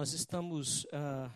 [0.00, 1.30] Nós estamos uh,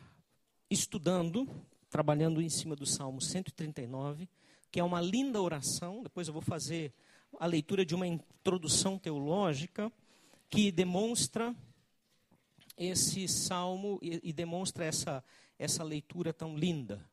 [0.71, 1.47] estudando,
[1.91, 4.27] trabalhando em cima do Salmo 139,
[4.71, 6.03] que é uma linda oração.
[6.03, 6.91] Depois eu vou fazer
[7.39, 9.93] a leitura de uma introdução teológica
[10.49, 11.55] que demonstra
[12.75, 15.23] esse salmo e, e demonstra essa,
[15.59, 17.07] essa leitura tão linda.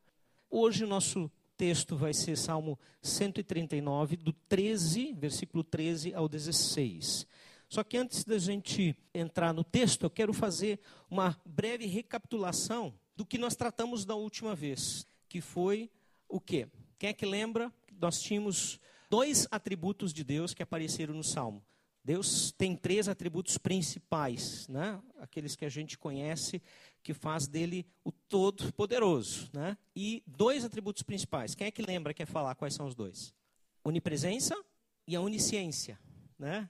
[0.48, 7.26] Hoje o nosso texto vai ser Salmo 139, do 13, versículo 13 ao 16.
[7.72, 10.78] Só que antes da gente entrar no texto, eu quero fazer
[11.08, 15.90] uma breve recapitulação do que nós tratamos da última vez, que foi
[16.28, 16.68] o quê?
[16.98, 17.72] Quem é que lembra?
[17.98, 21.64] Nós tínhamos dois atributos de Deus que apareceram no Salmo.
[22.04, 25.00] Deus tem três atributos principais, né?
[25.18, 26.60] Aqueles que a gente conhece,
[27.02, 29.78] que faz dele o todo-poderoso, né?
[29.96, 31.54] E dois atributos principais.
[31.54, 33.32] Quem é que lembra, quer falar quais são os dois?
[33.82, 34.62] Onipresença
[35.06, 35.98] e a onisciência,
[36.38, 36.68] né?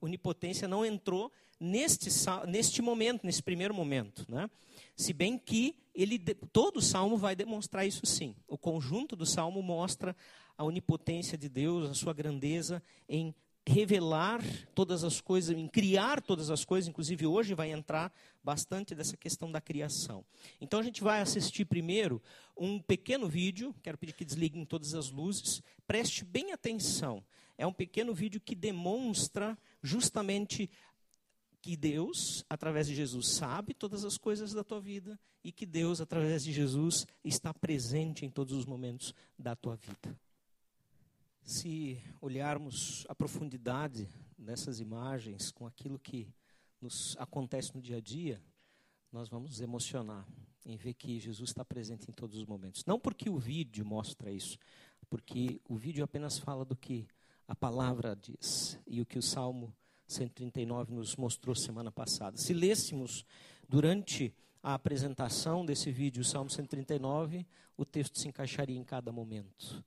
[0.00, 2.08] Onipotência não entrou neste,
[2.46, 4.24] neste momento, nesse primeiro momento.
[4.28, 4.48] Né?
[4.96, 6.18] Se bem que ele,
[6.52, 8.34] todo o salmo vai demonstrar isso sim.
[8.46, 10.16] O conjunto do salmo mostra
[10.56, 13.34] a onipotência de Deus, a sua grandeza em
[13.68, 14.42] revelar
[14.74, 18.10] todas as coisas, em criar todas as coisas, inclusive hoje vai entrar
[18.42, 20.24] bastante dessa questão da criação.
[20.58, 22.22] Então a gente vai assistir primeiro
[22.56, 27.22] um pequeno vídeo, quero pedir que desliguem todas as luzes, preste bem atenção.
[27.58, 30.70] É um pequeno vídeo que demonstra justamente
[31.60, 36.00] que Deus, através de Jesus, sabe todas as coisas da tua vida e que Deus,
[36.00, 40.18] através de Jesus, está presente em todos os momentos da tua vida.
[41.42, 46.32] Se olharmos a profundidade dessas imagens com aquilo que
[46.80, 48.42] nos acontece no dia a dia,
[49.10, 50.26] nós vamos nos emocionar
[50.64, 52.84] em ver que Jesus está presente em todos os momentos.
[52.86, 54.58] Não porque o vídeo mostra isso,
[55.08, 57.08] porque o vídeo apenas fala do que
[57.48, 59.74] a palavra diz e o que o Salmo
[60.06, 62.36] 139 nos mostrou semana passada.
[62.36, 63.24] Se lêssemos
[63.66, 69.82] durante a apresentação desse vídeo, o Salmo 139, o texto se encaixaria em cada momento.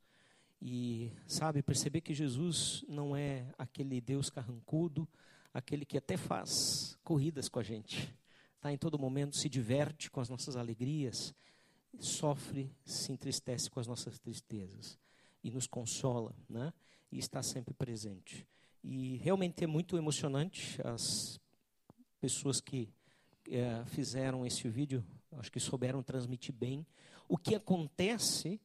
[0.60, 5.08] E, sabe, perceber que Jesus não é aquele Deus carrancudo,
[5.54, 8.16] aquele que até faz corridas com a gente,
[8.56, 11.34] está em todo momento, se diverte com as nossas alegrias,
[12.00, 14.98] sofre, se entristece com as nossas tristezas
[15.44, 16.74] e nos consola, né?
[17.12, 18.48] E está sempre presente.
[18.84, 21.40] E realmente é muito emocionante as
[22.20, 22.90] pessoas que
[23.50, 26.86] é, fizeram esse vídeo, acho que souberam transmitir bem
[27.28, 28.60] o que acontece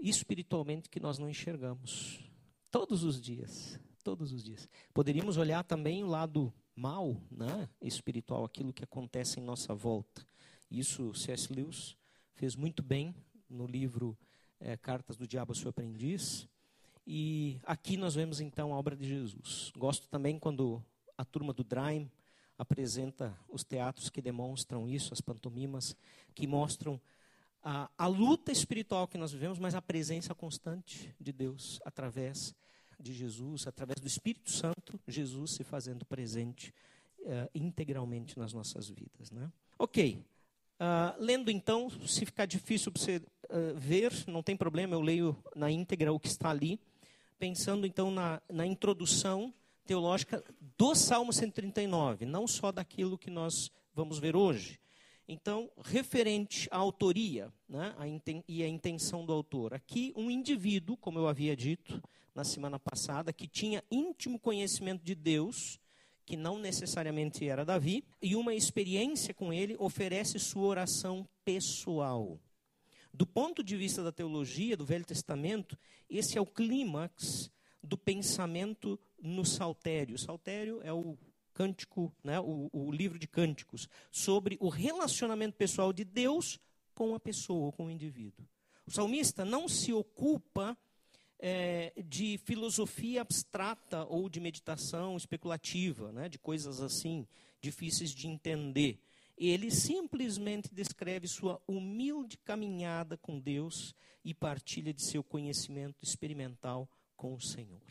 [0.00, 2.20] espiritualmente que nós não enxergamos
[2.70, 4.68] todos os dias, todos os dias.
[4.94, 10.24] Poderíamos olhar também o lado mal, né, espiritual, aquilo que acontece em nossa volta.
[10.70, 11.52] Isso C.S.
[11.52, 11.96] Lewis
[12.34, 13.14] fez muito bem
[13.48, 14.16] no livro
[14.60, 16.48] é, Cartas do Diabo ao Seu Aprendiz.
[17.10, 19.72] E aqui nós vemos então a obra de Jesus.
[19.74, 20.84] Gosto também quando
[21.16, 22.10] a turma do Draim
[22.58, 25.96] apresenta os teatros que demonstram isso, as pantomimas,
[26.34, 27.00] que mostram
[27.62, 32.54] a, a luta espiritual que nós vivemos, mas a presença constante de Deus através
[33.00, 36.74] de Jesus, através do Espírito Santo, Jesus se fazendo presente
[37.20, 39.30] uh, integralmente nas nossas vidas.
[39.30, 39.50] Né?
[39.78, 40.22] Ok.
[40.78, 45.34] Uh, lendo então, se ficar difícil para você uh, ver, não tem problema, eu leio
[45.56, 46.78] na íntegra o que está ali
[47.38, 49.52] pensando então na, na introdução
[49.86, 50.44] teológica
[50.76, 54.78] do Salmo 139, não só daquilo que nós vamos ver hoje.
[55.26, 58.06] Então, referente à autoria né, a
[58.48, 59.74] e a intenção do autor.
[59.74, 62.02] Aqui, um indivíduo, como eu havia dito
[62.34, 65.78] na semana passada, que tinha íntimo conhecimento de Deus,
[66.24, 72.38] que não necessariamente era Davi, e uma experiência com ele, oferece sua oração pessoal.
[73.18, 75.76] Do ponto de vista da teologia do Velho Testamento,
[76.08, 77.50] esse é o clímax
[77.82, 80.14] do pensamento no Saltério.
[80.14, 81.18] O Saltério é o
[81.52, 86.60] cântico, né, o, o livro de cânticos, sobre o relacionamento pessoal de Deus
[86.94, 88.46] com a pessoa, com o indivíduo.
[88.86, 90.78] O salmista não se ocupa
[91.40, 97.26] é, de filosofia abstrata ou de meditação especulativa, né, de coisas assim
[97.60, 99.00] difíceis de entender
[99.38, 103.94] ele simplesmente descreve sua humilde caminhada com Deus
[104.24, 107.82] e partilha de seu conhecimento experimental com o Senhor.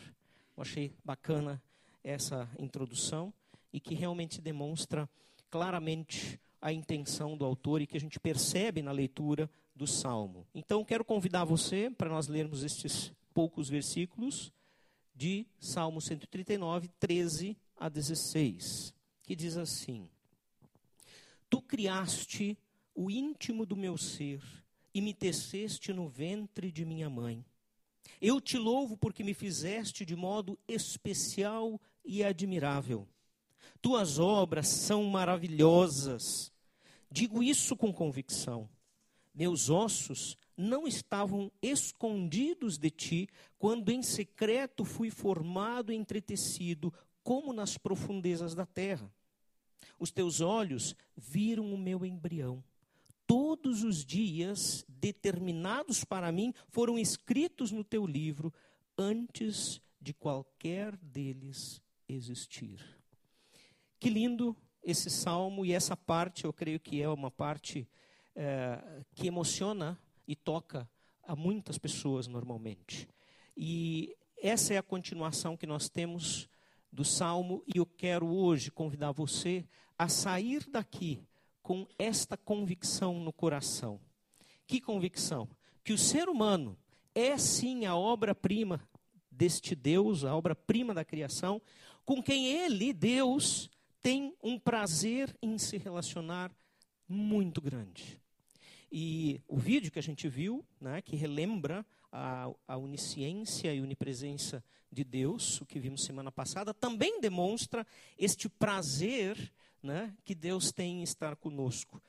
[0.56, 1.62] Eu achei bacana
[2.04, 3.34] essa introdução
[3.72, 5.10] e que realmente demonstra
[5.50, 10.46] claramente a intenção do autor e que a gente percebe na leitura do salmo.
[10.54, 14.52] Então, quero convidar você para nós lermos estes poucos versículos
[15.16, 18.94] de Salmo 139, 13 a 16,
[19.24, 20.10] que diz assim:
[21.50, 22.58] Tu criaste
[22.94, 24.42] o íntimo do meu ser
[24.94, 27.46] e me teceste no ventre de minha mãe.
[28.20, 33.08] Eu te louvo porque me fizeste de modo especial e admirável.
[33.82, 36.52] Tuas obras são maravilhosas.
[37.12, 38.70] Digo isso com convicção.
[39.34, 43.30] Meus ossos não estavam escondidos de ti,
[43.60, 46.92] quando em secreto fui formado e entretecido,
[47.22, 49.12] como nas profundezas da terra.
[50.00, 52.64] Os teus olhos viram o meu embrião.
[53.26, 58.54] Todos os dias determinados para mim foram escritos no teu livro
[58.98, 62.80] antes de qualquer deles existir.
[64.00, 67.90] Que lindo esse salmo e essa parte, eu creio que é uma parte
[68.36, 70.90] é, que emociona e toca
[71.24, 73.10] a muitas pessoas normalmente.
[73.56, 76.48] E essa é a continuação que nós temos
[76.92, 79.66] do salmo e eu quero hoje convidar você
[79.98, 81.24] a sair daqui
[81.62, 84.00] com esta convicção no coração.
[84.66, 85.50] Que convicção?
[85.84, 86.78] Que o ser humano
[87.14, 88.88] é sim a obra-prima
[89.32, 91.62] deste Deus, a obra-prima da criação,
[92.06, 93.70] com quem ele, Deus,
[94.02, 96.52] tem um prazer em se relacionar
[97.08, 98.22] muito grande.
[98.92, 104.64] E o vídeo que a gente viu, né, que relembra a, a onisciência e onipresença
[104.92, 107.86] de Deus, o que vimos semana passada, também demonstra
[108.18, 109.52] este prazer
[109.82, 112.02] né, que Deus tem em estar conosco.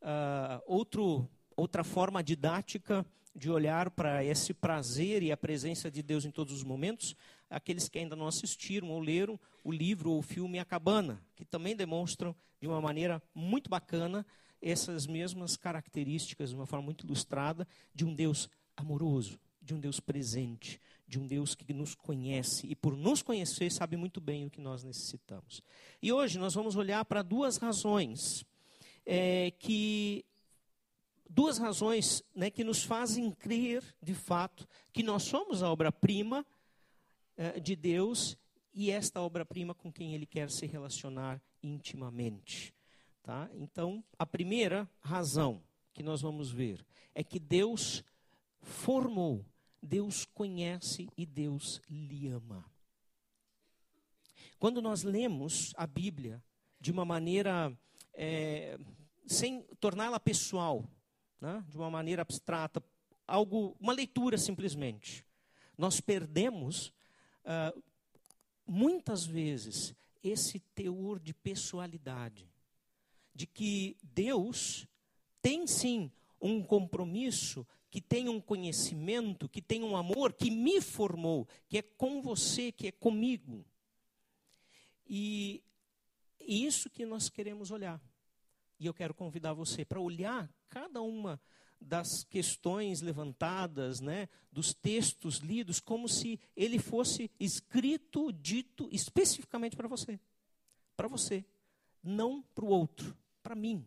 [0.00, 6.24] Uh, outro, outra forma didática de olhar para esse prazer e a presença de Deus
[6.24, 7.16] em todos os momentos,
[7.48, 11.44] aqueles que ainda não assistiram ou leram o livro ou o filme A Cabana, que
[11.44, 14.26] também demonstram de uma maneira muito bacana
[14.60, 20.00] essas mesmas características, de uma forma muito ilustrada, de um Deus amoroso, de um Deus
[20.00, 24.50] presente, de um Deus que nos conhece e, por nos conhecer, sabe muito bem o
[24.50, 25.62] que nós necessitamos.
[26.02, 28.44] E hoje nós vamos olhar para duas razões
[29.06, 30.24] é, que
[31.28, 36.44] duas razões né, que nos fazem crer, de fato, que nós somos a obra-prima
[37.36, 38.36] eh, de Deus
[38.74, 42.74] e esta obra-prima com quem Ele quer se relacionar intimamente.
[43.22, 43.48] Tá?
[43.54, 45.62] Então, a primeira razão
[45.94, 48.04] que nós vamos ver é que Deus
[48.60, 49.44] formou,
[49.82, 52.64] Deus conhece e Deus lhe ama.
[54.58, 56.42] Quando nós lemos a Bíblia
[56.80, 57.76] de uma maneira,
[58.14, 58.78] é,
[59.26, 60.88] sem torná-la pessoal,
[61.40, 62.82] né, de uma maneira abstrata,
[63.26, 65.26] algo, uma leitura simplesmente.
[65.76, 66.92] Nós perdemos
[67.44, 67.82] uh,
[68.66, 72.48] muitas vezes esse teor de pessoalidade,
[73.34, 74.86] de que Deus
[75.40, 81.46] tem sim um compromisso, que tem um conhecimento, que tem um amor, que me formou,
[81.68, 83.66] que é com você, que é comigo.
[85.06, 85.62] E
[86.40, 88.00] isso que nós queremos olhar.
[88.80, 91.38] E eu quero convidar você para olhar cada uma
[91.78, 99.86] das questões levantadas, né, dos textos lidos, como se ele fosse escrito, dito especificamente para
[99.86, 100.18] você.
[100.96, 101.44] Para você.
[102.02, 103.14] Não para o outro.
[103.42, 103.86] Para mim.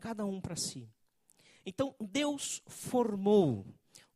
[0.00, 0.90] Cada um para si.
[1.64, 3.66] Então, Deus formou.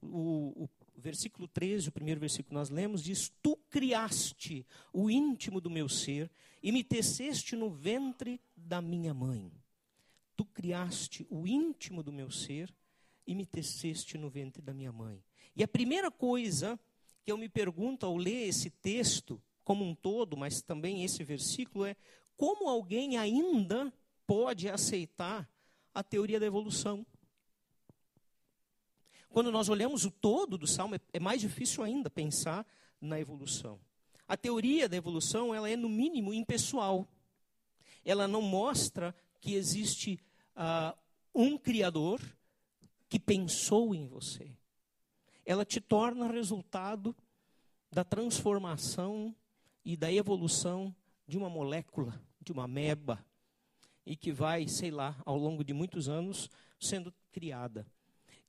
[0.03, 5.61] O, o versículo 13, o primeiro versículo que nós lemos, diz: Tu criaste o íntimo
[5.61, 6.31] do meu ser
[6.63, 9.53] e me teceste no ventre da minha mãe.
[10.37, 12.75] Tu criaste o íntimo do meu ser
[13.27, 15.23] e me teceste no ventre da minha mãe.
[15.55, 16.79] E a primeira coisa
[17.25, 21.85] que eu me pergunto ao ler esse texto como um todo, mas também esse versículo,
[21.85, 21.97] é
[22.37, 23.93] como alguém ainda
[24.27, 25.49] pode aceitar
[25.93, 27.07] a teoria da evolução?
[29.37, 32.67] Quando nós olhamos o todo do salmo, é mais difícil ainda pensar
[32.99, 33.79] na evolução.
[34.27, 37.07] A teoria da evolução, ela é no mínimo impessoal.
[38.03, 40.19] Ela não mostra que existe
[40.57, 40.99] uh,
[41.35, 42.19] um Criador
[43.11, 44.57] que pensou em você.
[45.45, 47.15] Ela te torna resultado
[47.93, 49.37] da transformação
[49.85, 50.97] e da evolução
[51.29, 53.23] de uma molécula, de uma ameba,
[54.07, 56.49] e que vai, sei lá, ao longo de muitos anos
[56.81, 57.87] sendo criada.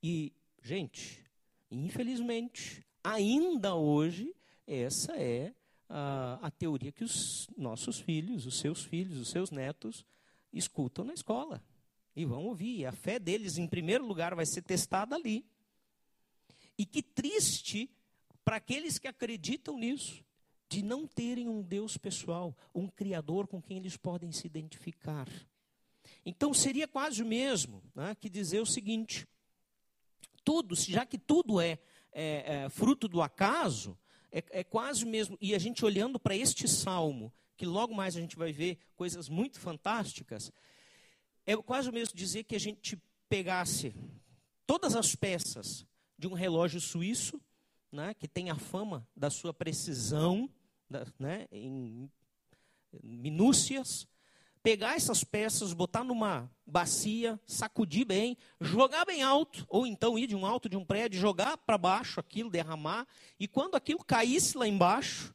[0.01, 0.31] E,
[0.67, 1.23] gente,
[1.71, 4.35] infelizmente, ainda hoje,
[4.67, 5.53] essa é
[5.87, 10.05] a, a teoria que os nossos filhos, os seus filhos, os seus netos
[10.51, 11.63] escutam na escola
[12.13, 12.85] e vão ouvir.
[12.85, 15.45] A fé deles, em primeiro lugar, vai ser testada ali.
[16.77, 17.89] E que triste
[18.43, 20.21] para aqueles que acreditam nisso,
[20.67, 25.29] de não terem um Deus pessoal, um Criador com quem eles podem se identificar.
[26.25, 29.25] Então seria quase o mesmo né, que dizer o seguinte:
[30.47, 31.77] tudo, já que tudo é,
[32.13, 33.97] é, é fruto do acaso,
[34.31, 35.37] é, é quase mesmo.
[35.41, 39.27] E a gente olhando para este salmo, que logo mais a gente vai ver coisas
[39.27, 40.49] muito fantásticas,
[41.45, 43.93] é quase o mesmo dizer que a gente pegasse
[44.65, 45.85] todas as peças
[46.17, 47.41] de um relógio suíço,
[47.91, 50.49] né, que tem a fama da sua precisão,
[50.89, 52.09] da, né, em
[53.03, 54.07] minúcias,
[54.67, 60.35] pegar essas peças, botar numa bacia, sacudir bem, jogar bem alto, ou então ir de
[60.35, 63.07] um alto de um prédio, jogar para baixo aquilo, derramar,
[63.39, 65.33] e quando aquilo caísse lá embaixo,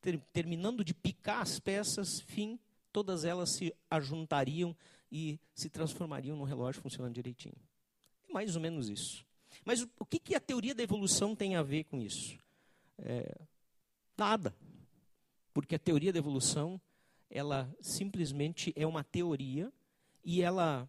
[0.00, 2.58] ter, terminando de picar as peças, fim,
[2.90, 4.74] todas elas se ajuntariam
[5.12, 7.60] e se transformariam num relógio funcionando direitinho.
[8.26, 9.22] É mais ou menos isso.
[9.66, 12.38] Mas o, o que, que a teoria da evolução tem a ver com isso?
[12.96, 13.38] É,
[14.16, 14.56] nada.
[15.52, 16.80] Porque a teoria da evolução
[17.34, 19.70] ela simplesmente é uma teoria
[20.24, 20.88] e ela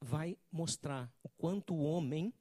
[0.00, 2.32] vai mostrar o quanto o homem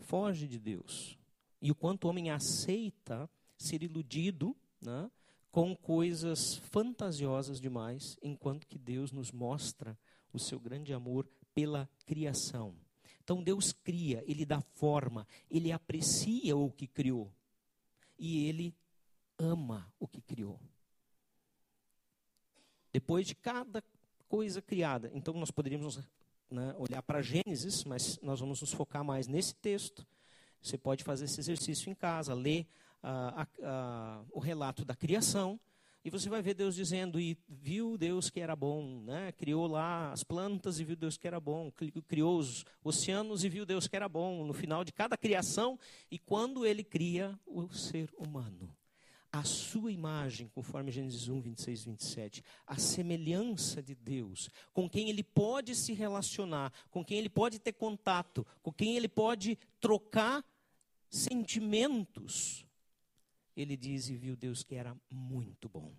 [0.00, 1.16] foge de Deus
[1.62, 5.08] e o quanto o homem aceita ser iludido né,
[5.52, 9.96] com coisas fantasiosas demais, enquanto que Deus nos mostra
[10.32, 12.74] o seu grande amor pela criação.
[13.22, 17.32] Então Deus cria, ele dá forma, ele aprecia o que criou
[18.18, 18.74] e ele
[19.38, 20.58] ama o que criou
[22.92, 23.82] depois de cada
[24.28, 25.10] coisa criada.
[25.14, 25.98] Então, nós poderíamos
[26.50, 30.06] né, olhar para Gênesis, mas nós vamos nos focar mais nesse texto.
[30.62, 32.66] Você pode fazer esse exercício em casa, ler
[33.02, 35.58] ah, ah, o relato da criação,
[36.02, 39.32] e você vai ver Deus dizendo, e viu Deus que era bom, né?
[39.32, 41.70] criou lá as plantas e viu Deus que era bom,
[42.08, 45.78] criou os oceanos e viu Deus que era bom, no final de cada criação,
[46.10, 48.74] e quando ele cria o ser humano
[49.32, 55.22] a sua imagem, conforme Gênesis 1, 26, 27, a semelhança de Deus, com quem ele
[55.22, 60.44] pode se relacionar, com quem ele pode ter contato, com quem ele pode trocar
[61.08, 62.66] sentimentos.
[63.56, 65.94] Ele diz e viu Deus que era muito bom.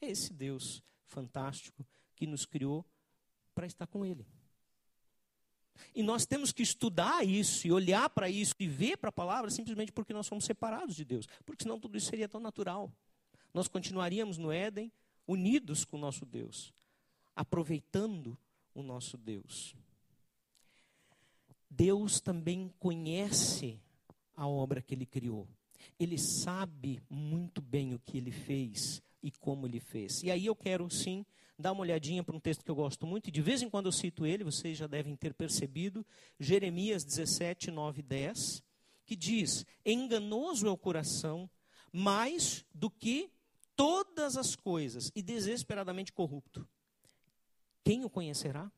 [0.00, 2.84] É esse Deus fantástico que nos criou
[3.54, 4.26] para estar com Ele.
[5.94, 9.50] E nós temos que estudar isso e olhar para isso e ver para a palavra
[9.50, 11.26] simplesmente porque nós somos separados de Deus.
[11.44, 12.92] Porque senão tudo isso seria tão natural.
[13.52, 14.90] Nós continuaríamos no Éden
[15.26, 16.72] unidos com o nosso Deus,
[17.34, 18.36] aproveitando
[18.74, 19.74] o nosso Deus.
[21.68, 23.80] Deus também conhece
[24.36, 25.48] a obra que ele criou.
[25.98, 30.22] Ele sabe muito bem o que ele fez e como ele fez.
[30.22, 31.24] E aí eu quero sim
[31.62, 33.86] dá uma olhadinha para um texto que eu gosto muito, e de vez em quando
[33.86, 36.04] eu cito ele, vocês já devem ter percebido,
[36.38, 38.62] Jeremias 17, 9 e 10,
[39.06, 41.48] que diz: Enganoso é o coração
[41.92, 43.30] mais do que
[43.76, 46.68] todas as coisas, e desesperadamente corrupto.
[47.84, 48.70] Quem o conhecerá?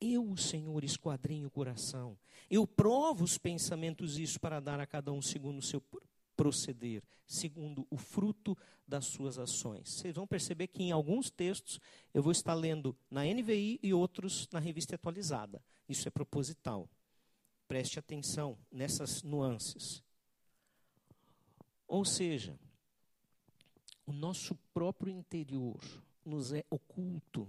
[0.00, 2.18] Eu, o Senhor, esquadrinho o coração.
[2.50, 5.82] Eu provo os pensamentos isso para dar a cada um segundo o seu
[6.36, 9.88] proceder segundo o fruto das suas ações.
[9.88, 11.80] Vocês vão perceber que em alguns textos
[12.14, 15.62] eu vou estar lendo na NVI e outros na revista atualizada.
[15.88, 16.88] Isso é proposital.
[17.66, 20.02] Preste atenção nessas nuances.
[21.88, 22.58] Ou seja,
[24.04, 25.80] o nosso próprio interior
[26.24, 27.48] nos é oculto.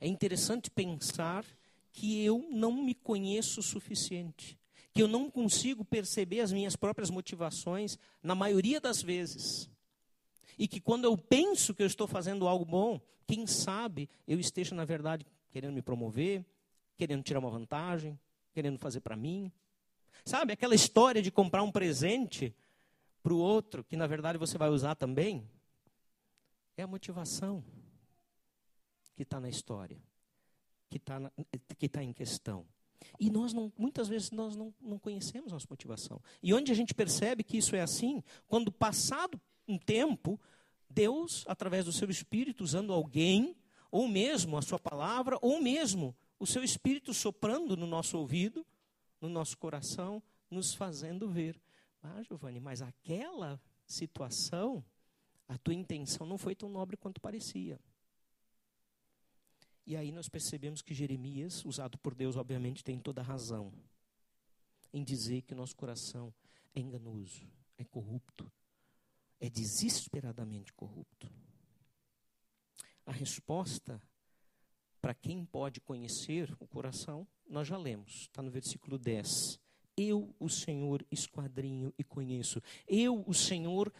[0.00, 1.44] É interessante pensar
[1.92, 4.58] que eu não me conheço o suficiente
[4.94, 9.70] que eu não consigo perceber as minhas próprias motivações na maioria das vezes.
[10.58, 14.74] E que quando eu penso que eu estou fazendo algo bom, quem sabe eu esteja,
[14.74, 16.44] na verdade, querendo me promover,
[16.96, 18.18] querendo tirar uma vantagem,
[18.52, 19.50] querendo fazer para mim.
[20.24, 22.54] Sabe aquela história de comprar um presente
[23.22, 25.48] para o outro, que na verdade você vai usar também?
[26.76, 27.64] É a motivação
[29.14, 29.98] que está na história,
[30.90, 31.32] que está
[31.78, 32.66] que tá em questão.
[33.18, 36.20] E nós não, muitas vezes nós não, não conhecemos nossa motivação.
[36.42, 40.40] E onde a gente percebe que isso é assim, quando passado um tempo,
[40.88, 43.56] Deus, através do seu Espírito, usando alguém,
[43.90, 48.66] ou mesmo a sua palavra, ou mesmo o seu Espírito soprando no nosso ouvido,
[49.20, 51.60] no nosso coração, nos fazendo ver.
[52.02, 54.84] Ah, Giovanni, mas aquela situação,
[55.48, 57.78] a tua intenção não foi tão nobre quanto parecia.
[59.86, 63.72] E aí nós percebemos que Jeremias, usado por Deus, obviamente, tem toda a razão
[64.92, 66.32] em dizer que nosso coração
[66.74, 67.46] é enganoso,
[67.78, 68.50] é corrupto,
[69.40, 71.30] é desesperadamente corrupto.
[73.04, 74.00] A resposta
[75.02, 79.58] para quem pode conhecer o coração, nós já lemos, está no versículo 10.
[79.96, 82.62] Eu, o Senhor, esquadrinho e conheço.
[82.86, 83.92] Eu, o Senhor,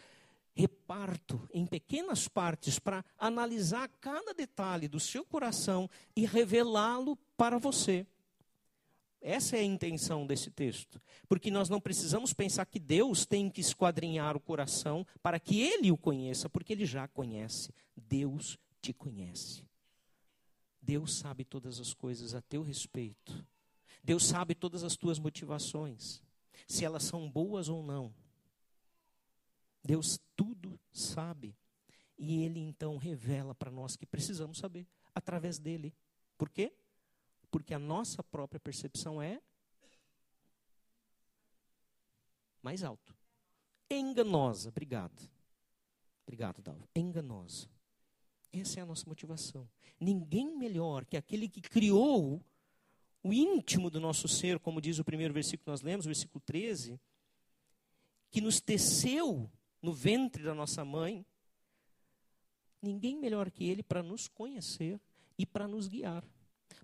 [0.55, 8.05] reparto em pequenas partes para analisar cada detalhe do seu coração e revelá-lo para você.
[9.21, 11.01] Essa é a intenção desse texto.
[11.29, 15.91] Porque nós não precisamos pensar que Deus tem que esquadrinhar o coração para que ele
[15.91, 17.73] o conheça, porque ele já conhece.
[17.95, 19.63] Deus te conhece.
[20.81, 23.47] Deus sabe todas as coisas a teu respeito.
[24.03, 26.21] Deus sabe todas as tuas motivações,
[26.67, 28.13] se elas são boas ou não.
[29.83, 31.55] Deus tudo sabe.
[32.17, 35.93] E Ele então revela para nós que precisamos saber através dele.
[36.37, 36.73] Por quê?
[37.51, 39.41] Porque a nossa própria percepção é
[42.61, 43.15] mais alto.
[43.89, 44.69] Enganosa.
[44.69, 45.29] Obrigado.
[46.25, 46.87] Obrigado, Dalva.
[46.95, 47.67] Enganosa.
[48.51, 49.67] Essa é a nossa motivação.
[49.99, 52.41] Ninguém melhor que aquele que criou
[53.21, 56.41] o íntimo do nosso ser, como diz o primeiro versículo que nós lemos, o versículo
[56.45, 56.99] 13,
[58.29, 59.49] que nos teceu
[59.83, 61.25] no ventre da nossa mãe,
[62.81, 64.97] ninguém melhor que ele para nos conhecer
[65.37, 66.23] e para nos guiar,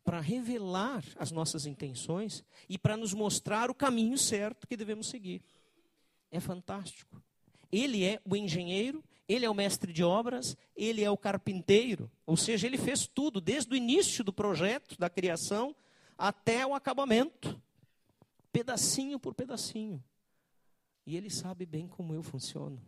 [0.03, 5.41] para revelar as nossas intenções e para nos mostrar o caminho certo que devemos seguir.
[6.29, 7.23] É fantástico.
[7.71, 12.35] Ele é o engenheiro, ele é o mestre de obras, ele é o carpinteiro, ou
[12.35, 15.73] seja, ele fez tudo, desde o início do projeto, da criação,
[16.17, 17.61] até o acabamento,
[18.51, 20.03] pedacinho por pedacinho.
[21.09, 22.79] E ele sabe bem como eu funciono.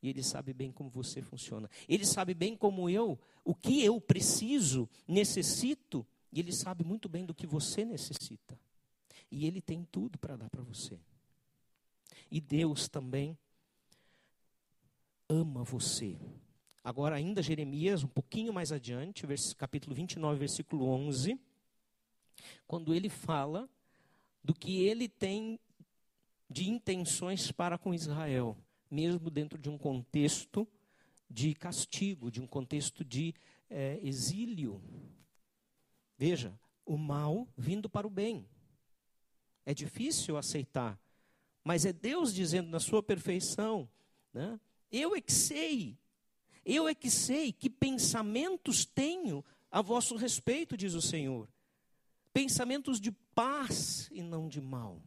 [0.00, 1.68] E ele sabe bem como você funciona.
[1.88, 7.26] Ele sabe bem como eu, o que eu preciso, necessito, e ele sabe muito bem
[7.26, 8.56] do que você necessita.
[9.32, 10.96] E ele tem tudo para dar para você.
[12.30, 13.36] E Deus também
[15.28, 16.16] ama você.
[16.84, 19.26] Agora, ainda Jeremias, um pouquinho mais adiante,
[19.58, 21.36] capítulo 29, versículo 11,
[22.68, 23.68] quando ele fala
[24.44, 25.58] do que ele tem
[26.48, 28.56] de intenções para com Israel,
[28.90, 30.66] mesmo dentro de um contexto
[31.28, 33.34] de castigo, de um contexto de
[33.68, 34.82] é, exílio.
[36.16, 38.48] Veja, o mal vindo para o bem.
[39.64, 40.98] É difícil aceitar,
[41.64, 43.88] mas é Deus dizendo na sua perfeição,
[44.32, 44.60] né?
[44.90, 45.98] Eu é que sei.
[46.64, 51.48] Eu é que sei que pensamentos tenho a vosso respeito, diz o Senhor.
[52.32, 55.02] Pensamentos de paz e não de mal.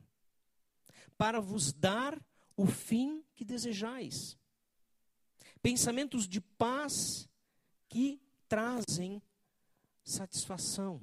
[1.20, 2.18] Para vos dar
[2.56, 4.38] o fim que desejais.
[5.62, 7.28] Pensamentos de paz
[7.90, 9.22] que trazem
[10.02, 11.02] satisfação.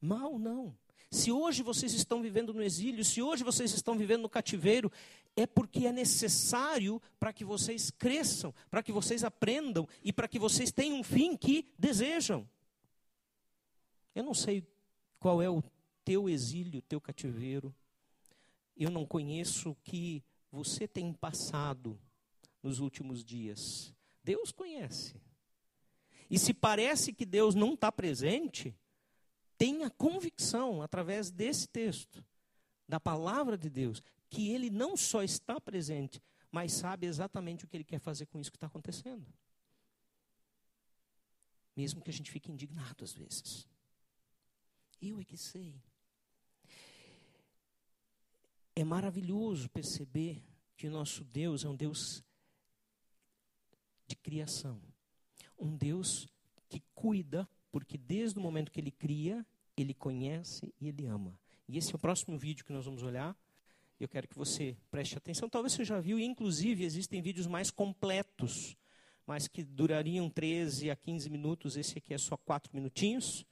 [0.00, 0.74] Mal não.
[1.10, 4.90] Se hoje vocês estão vivendo no exílio, se hoje vocês estão vivendo no cativeiro,
[5.36, 10.38] é porque é necessário para que vocês cresçam, para que vocês aprendam e para que
[10.38, 12.48] vocês tenham um fim que desejam.
[14.14, 14.66] Eu não sei
[15.20, 15.62] qual é o
[16.02, 17.74] teu exílio, o teu cativeiro.
[18.76, 21.98] Eu não conheço o que você tem passado
[22.62, 23.94] nos últimos dias.
[24.22, 25.20] Deus conhece.
[26.30, 28.74] E se parece que Deus não está presente,
[29.56, 32.24] tenha convicção, através desse texto,
[32.88, 37.76] da palavra de Deus, que ele não só está presente, mas sabe exatamente o que
[37.76, 39.26] ele quer fazer com isso que está acontecendo.
[41.76, 43.68] Mesmo que a gente fique indignado às vezes.
[45.00, 45.74] Eu é que sei.
[48.76, 50.42] É maravilhoso perceber
[50.76, 52.24] que nosso Deus é um Deus
[54.06, 54.80] de criação.
[55.58, 56.26] Um Deus
[56.68, 59.44] que cuida porque desde o momento que ele cria,
[59.76, 61.36] ele conhece e ele ama.
[61.68, 63.36] E esse é o próximo vídeo que nós vamos olhar.
[63.98, 65.48] Eu quero que você preste atenção.
[65.48, 68.76] Talvez você já viu, e inclusive existem vídeos mais completos,
[69.26, 71.76] mas que durariam 13 a 15 minutos.
[71.76, 73.44] Esse aqui é só 4 minutinhos.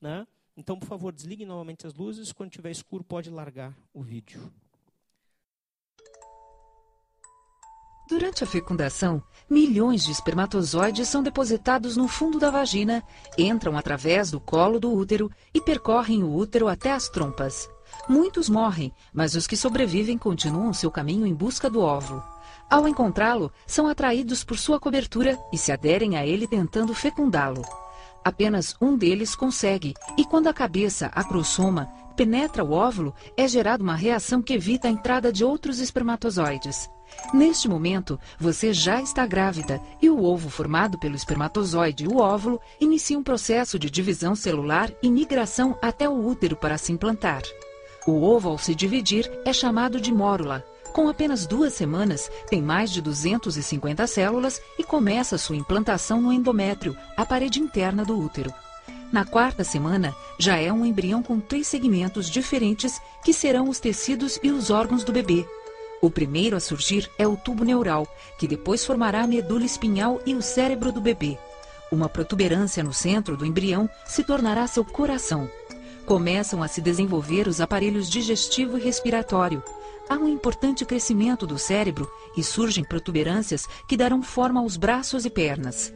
[0.00, 0.26] Né?
[0.56, 2.32] Então, por favor, desligue novamente as luzes.
[2.32, 4.52] Quando tiver escuro, pode largar o vídeo.
[8.08, 13.04] Durante a fecundação, milhões de espermatozoides são depositados no fundo da vagina,
[13.36, 17.68] entram através do colo do útero e percorrem o útero até as trompas.
[18.08, 22.24] Muitos morrem, mas os que sobrevivem continuam seu caminho em busca do óvulo.
[22.70, 27.60] Ao encontrá-lo, são atraídos por sua cobertura e se aderem a ele tentando fecundá-lo.
[28.24, 33.82] Apenas um deles consegue, e quando a cabeça, a crossoma, penetra o óvulo, é gerada
[33.82, 36.88] uma reação que evita a entrada de outros espermatozoides.
[37.32, 42.60] Neste momento, você já está grávida e o ovo formado pelo espermatozoide e o óvulo
[42.80, 47.42] inicia um processo de divisão celular e migração até o útero para se implantar.
[48.06, 50.64] O ovo, ao se dividir, é chamado de mórula.
[50.92, 56.96] Com apenas duas semanas, tem mais de 250 células e começa sua implantação no endométrio,
[57.16, 58.52] a parede interna do útero.
[59.12, 64.38] Na quarta semana, já é um embrião com três segmentos diferentes que serão os tecidos
[64.42, 65.46] e os órgãos do bebê.
[66.00, 68.06] O primeiro a surgir é o tubo neural,
[68.38, 71.36] que depois formará a medula espinhal e o cérebro do bebê.
[71.90, 75.50] Uma protuberância no centro do embrião se tornará seu coração.
[76.06, 79.62] Começam a se desenvolver os aparelhos digestivo e respiratório.
[80.08, 85.30] Há um importante crescimento do cérebro e surgem protuberâncias que darão forma aos braços e
[85.30, 85.92] pernas.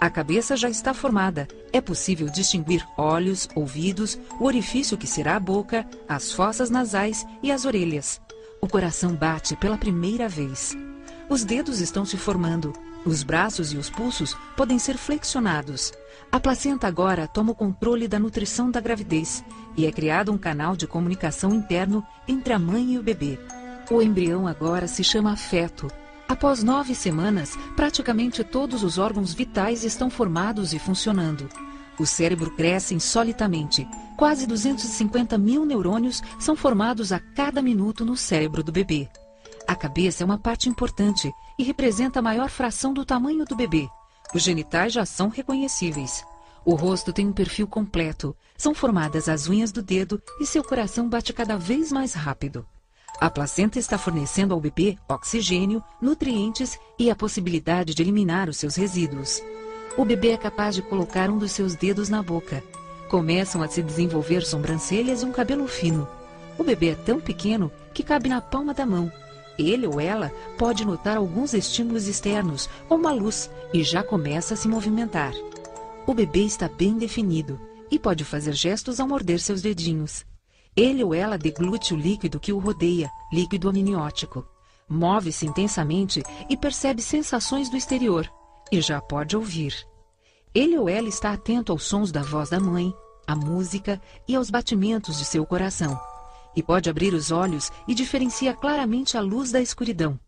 [0.00, 1.46] A cabeça já está formada.
[1.72, 7.52] É possível distinguir olhos, ouvidos, o orifício que será a boca, as fossas nasais e
[7.52, 8.20] as orelhas.
[8.64, 10.74] O coração bate pela primeira vez.
[11.28, 12.72] Os dedos estão se formando.
[13.04, 15.92] Os braços e os pulsos podem ser flexionados.
[16.32, 19.44] A placenta agora toma o controle da nutrição da gravidez
[19.76, 23.38] e é criado um canal de comunicação interno entre a mãe e o bebê.
[23.90, 25.90] O embrião agora se chama feto.
[26.26, 31.50] Após nove semanas, praticamente todos os órgãos vitais estão formados e funcionando.
[31.98, 33.88] O cérebro cresce insolitamente.
[34.16, 39.08] Quase 250 mil neurônios são formados a cada minuto no cérebro do bebê.
[39.66, 43.88] A cabeça é uma parte importante e representa a maior fração do tamanho do bebê.
[44.34, 46.24] Os genitais já são reconhecíveis.
[46.64, 48.36] O rosto tem um perfil completo.
[48.56, 52.66] São formadas as unhas do dedo e seu coração bate cada vez mais rápido.
[53.20, 58.74] A placenta está fornecendo ao bebê oxigênio, nutrientes e a possibilidade de eliminar os seus
[58.74, 59.40] resíduos.
[59.96, 62.64] O bebê é capaz de colocar um dos seus dedos na boca.
[63.08, 66.08] Começam a se desenvolver sobrancelhas e um cabelo fino.
[66.58, 69.10] O bebê é tão pequeno que cabe na palma da mão.
[69.56, 74.56] Ele ou ela pode notar alguns estímulos externos, como uma luz, e já começa a
[74.56, 75.32] se movimentar.
[76.08, 80.26] O bebê está bem definido e pode fazer gestos ao morder seus dedinhos.
[80.74, 84.44] Ele ou ela deglute o líquido que o rodeia, líquido amniótico.
[84.88, 88.28] Move-se intensamente e percebe sensações do exterior,
[88.70, 89.74] e já pode ouvir.
[90.54, 92.94] Ele ou ela está atento aos sons da voz da mãe,
[93.26, 95.98] à música e aos batimentos de seu coração.
[96.56, 100.18] E pode abrir os olhos e diferencia claramente a luz da escuridão.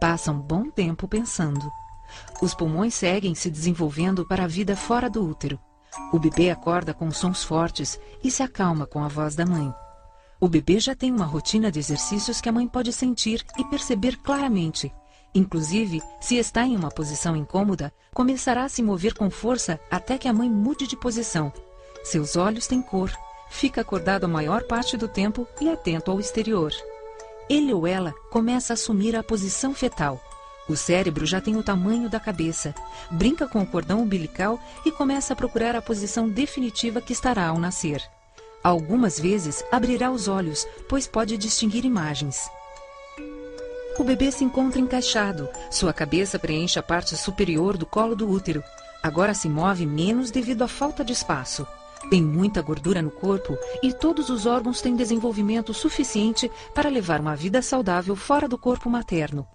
[0.00, 1.70] Passa um bom tempo pensando.
[2.40, 5.58] Os pulmões seguem se desenvolvendo para a vida fora do útero.
[6.12, 9.72] O bebê acorda com sons fortes e se acalma com a voz da mãe.
[10.40, 14.16] O bebê já tem uma rotina de exercícios que a mãe pode sentir e perceber
[14.18, 14.92] claramente.
[15.34, 20.28] Inclusive, se está em uma posição incômoda, começará a se mover com força até que
[20.28, 21.52] a mãe mude de posição.
[22.04, 23.10] Seus olhos têm cor,
[23.50, 26.72] fica acordado a maior parte do tempo e atento ao exterior.
[27.48, 30.20] Ele ou ela começa a assumir a posição fetal.
[30.68, 32.74] O cérebro já tem o tamanho da cabeça,
[33.10, 37.58] brinca com o cordão umbilical e começa a procurar a posição definitiva que estará ao
[37.58, 38.00] nascer.
[38.62, 42.48] Algumas vezes abrirá os olhos, pois pode distinguir imagens.
[43.96, 45.48] O bebê se encontra encaixado.
[45.70, 48.62] Sua cabeça preenche a parte superior do colo do útero.
[49.02, 51.66] Agora se move menos devido à falta de espaço.
[52.10, 57.36] Tem muita gordura no corpo e todos os órgãos têm desenvolvimento suficiente para levar uma
[57.36, 59.46] vida saudável fora do corpo materno.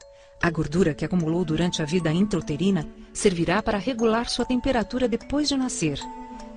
[0.41, 5.58] A gordura que acumulou durante a vida intrauterina servirá para regular sua temperatura depois de
[5.58, 5.99] nascer.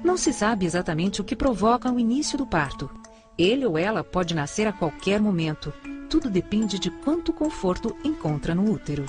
[0.04, 2.88] Não se sabe exatamente o que provoca o início do parto.
[3.42, 5.72] Ele ou ela pode nascer a qualquer momento.
[6.08, 9.04] Tudo depende de quanto conforto encontra no útero.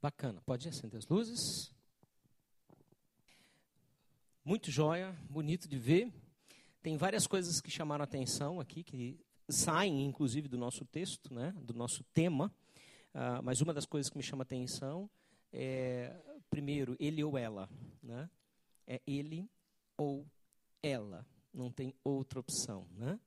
[0.00, 0.40] Bacana.
[0.46, 1.74] Pode acender as luzes.
[4.44, 6.12] Muito joia, bonito de ver.
[6.82, 11.74] Tem várias coisas que chamaram atenção aqui, que saem inclusive do nosso texto, né, do
[11.74, 12.46] nosso tema.
[13.12, 15.10] Uh, mas uma das coisas que me chama atenção
[15.52, 16.14] é
[16.48, 17.68] primeiro, ele ou ela.
[18.00, 18.30] Né?
[18.86, 19.50] É ele
[19.98, 20.26] ou
[20.82, 21.26] ela.
[21.52, 22.88] Não tem outra opção.
[22.92, 23.20] Né?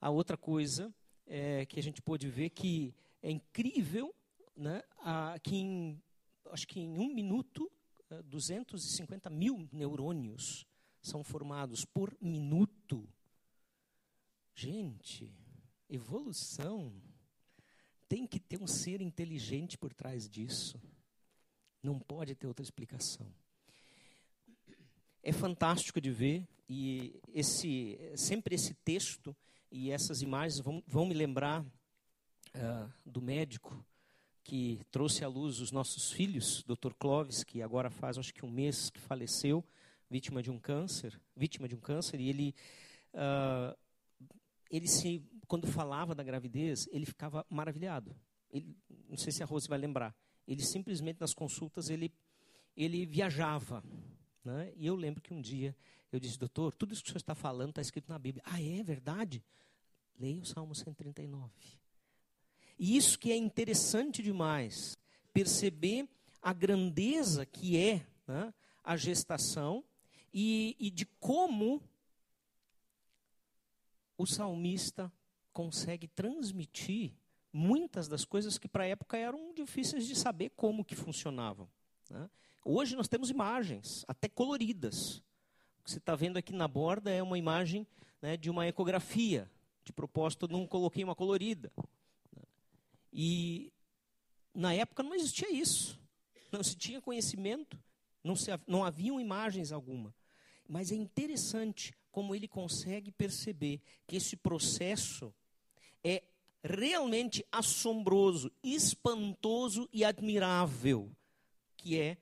[0.00, 0.94] A outra coisa
[1.26, 4.14] é que a gente pôde ver que é incrível
[4.56, 6.02] né, a, que em,
[6.50, 7.70] acho que em um minuto,
[8.26, 10.66] 250 é, mil neurônios
[11.02, 13.08] são formados por minuto.
[14.54, 15.34] Gente,
[15.88, 16.92] evolução
[18.08, 20.78] tem que ter um ser inteligente por trás disso.
[21.82, 23.32] Não pode ter outra explicação.
[25.22, 29.36] É fantástico de ver e esse sempre esse texto
[29.70, 33.84] e essas imagens vão, vão me lembrar uh, do médico
[34.42, 36.92] que trouxe à luz os nossos filhos, Dr.
[36.98, 39.64] Clovis, que agora faz acho que um mês que faleceu,
[40.08, 42.54] vítima de um câncer, vítima de um câncer, e ele
[43.14, 43.76] uh,
[44.70, 48.16] ele se quando falava da gravidez ele ficava maravilhado.
[48.50, 48.76] Ele,
[49.08, 50.14] não sei se a Rose vai lembrar.
[50.48, 52.12] Ele simplesmente nas consultas ele
[52.76, 53.82] ele viajava,
[54.44, 54.72] né?
[54.76, 55.76] E eu lembro que um dia
[56.12, 58.42] eu disse, doutor, tudo isso que o senhor está falando está escrito na Bíblia.
[58.46, 59.44] Ah, é verdade?
[60.18, 61.50] Leia o Salmo 139.
[62.78, 64.98] E isso que é interessante demais,
[65.32, 66.08] perceber
[66.42, 69.84] a grandeza que é né, a gestação
[70.32, 71.82] e, e de como
[74.16, 75.12] o salmista
[75.52, 77.12] consegue transmitir
[77.52, 81.68] muitas das coisas que para a época eram difíceis de saber como que funcionavam.
[82.08, 82.30] Né?
[82.64, 85.16] Hoje nós temos imagens, até coloridas.
[85.78, 87.86] O que você está vendo aqui na borda é uma imagem
[88.20, 89.50] né, de uma ecografia.
[89.82, 91.72] De propósito, não coloquei uma colorida.
[93.12, 93.72] E
[94.54, 95.98] na época não existia isso.
[96.52, 97.78] Não se tinha conhecimento,
[98.22, 100.14] não, se, não haviam imagens alguma.
[100.68, 105.32] Mas é interessante como ele consegue perceber que esse processo
[106.04, 106.22] é
[106.62, 111.10] realmente assombroso, espantoso e admirável,
[111.76, 112.18] que é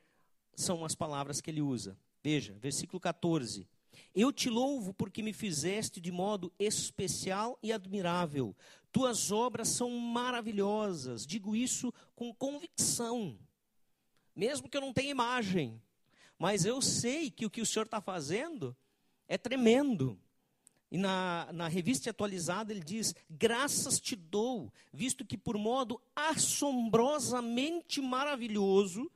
[0.60, 1.96] são as palavras que ele usa.
[2.22, 3.68] Veja, versículo 14.
[4.14, 8.56] Eu te louvo porque me fizeste de modo especial e admirável.
[8.90, 11.26] Tuas obras são maravilhosas.
[11.26, 13.38] Digo isso com convicção.
[14.34, 15.80] Mesmo que eu não tenha imagem.
[16.38, 18.76] Mas eu sei que o que o Senhor está fazendo
[19.26, 20.18] é tremendo.
[20.90, 28.00] E na, na revista atualizada ele diz: Graças te dou, visto que por modo assombrosamente
[28.00, 29.10] maravilhoso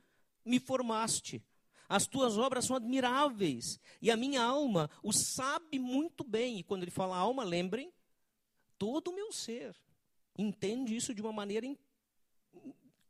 [0.45, 1.43] me formaste.
[1.87, 6.59] As tuas obras são admiráveis, e a minha alma o sabe muito bem.
[6.59, 7.93] E quando ele fala alma, lembrem,
[8.77, 9.75] todo o meu ser
[10.37, 11.77] entende isso de uma maneira in...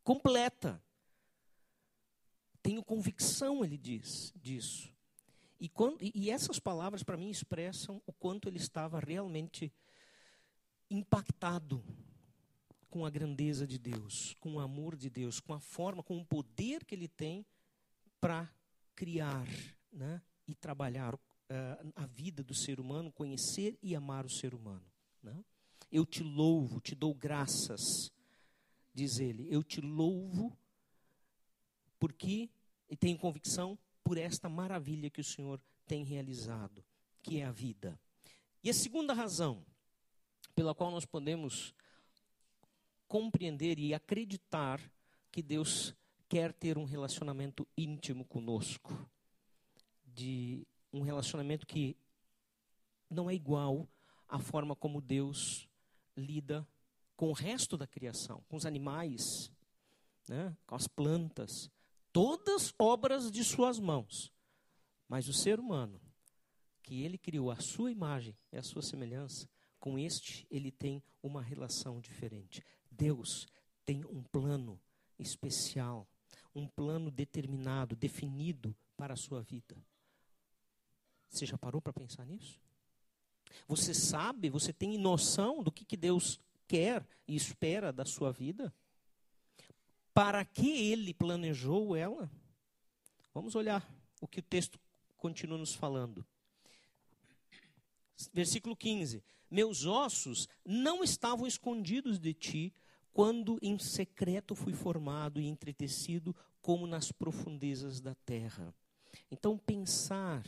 [0.03, 0.83] completa.
[2.61, 4.93] Tenho convicção, ele diz, disso.
[5.59, 9.71] E, quando, e essas palavras, para mim, expressam o quanto ele estava realmente
[10.89, 11.83] impactado
[12.93, 16.23] com a grandeza de Deus, com o amor de Deus, com a forma, com o
[16.23, 17.43] poder que ele tem
[18.21, 18.47] para
[18.95, 19.47] criar
[19.91, 21.19] né, e trabalhar uh,
[21.95, 24.85] a vida do ser humano, conhecer e amar o ser humano.
[25.23, 25.43] Né?
[25.91, 27.81] Eu te louvo, te dou graças,
[28.93, 29.47] diz ele.
[29.49, 30.55] Eu te louvo
[31.99, 32.47] porque,
[32.87, 36.85] e tenho convicção, por esta maravilha que o Senhor tem realizado,
[37.23, 37.99] que é a vida.
[38.63, 39.65] E a segunda razão
[40.53, 41.73] pela qual nós podemos
[43.13, 44.81] compreender e acreditar
[45.31, 45.95] que Deus
[46.27, 49.07] quer ter um relacionamento íntimo conosco,
[50.03, 51.95] de um relacionamento que
[53.07, 53.87] não é igual
[54.27, 55.69] à forma como Deus
[56.17, 56.67] lida
[57.15, 59.21] com o resto da criação, com os animais,
[60.27, 61.69] né, com as plantas,
[62.11, 64.33] todas obras de suas mãos.
[65.07, 66.01] Mas o ser humano,
[66.81, 69.47] que ele criou a sua imagem e a sua semelhança,
[69.79, 72.63] com este ele tem uma relação diferente.
[72.97, 73.47] Deus
[73.85, 74.79] tem um plano
[75.19, 76.07] especial,
[76.55, 79.75] um plano determinado, definido para a sua vida.
[81.29, 82.61] Você já parou para pensar nisso?
[83.67, 88.73] Você sabe, você tem noção do que, que Deus quer e espera da sua vida?
[90.13, 92.31] Para que ele planejou ela?
[93.33, 93.87] Vamos olhar
[94.21, 94.79] o que o texto
[95.17, 96.25] continua nos falando.
[98.31, 102.73] Versículo 15: Meus ossos não estavam escondidos de ti
[103.13, 108.73] quando em secreto fui formado e entretecido como nas profundezas da terra.
[109.29, 110.43] Então, pensar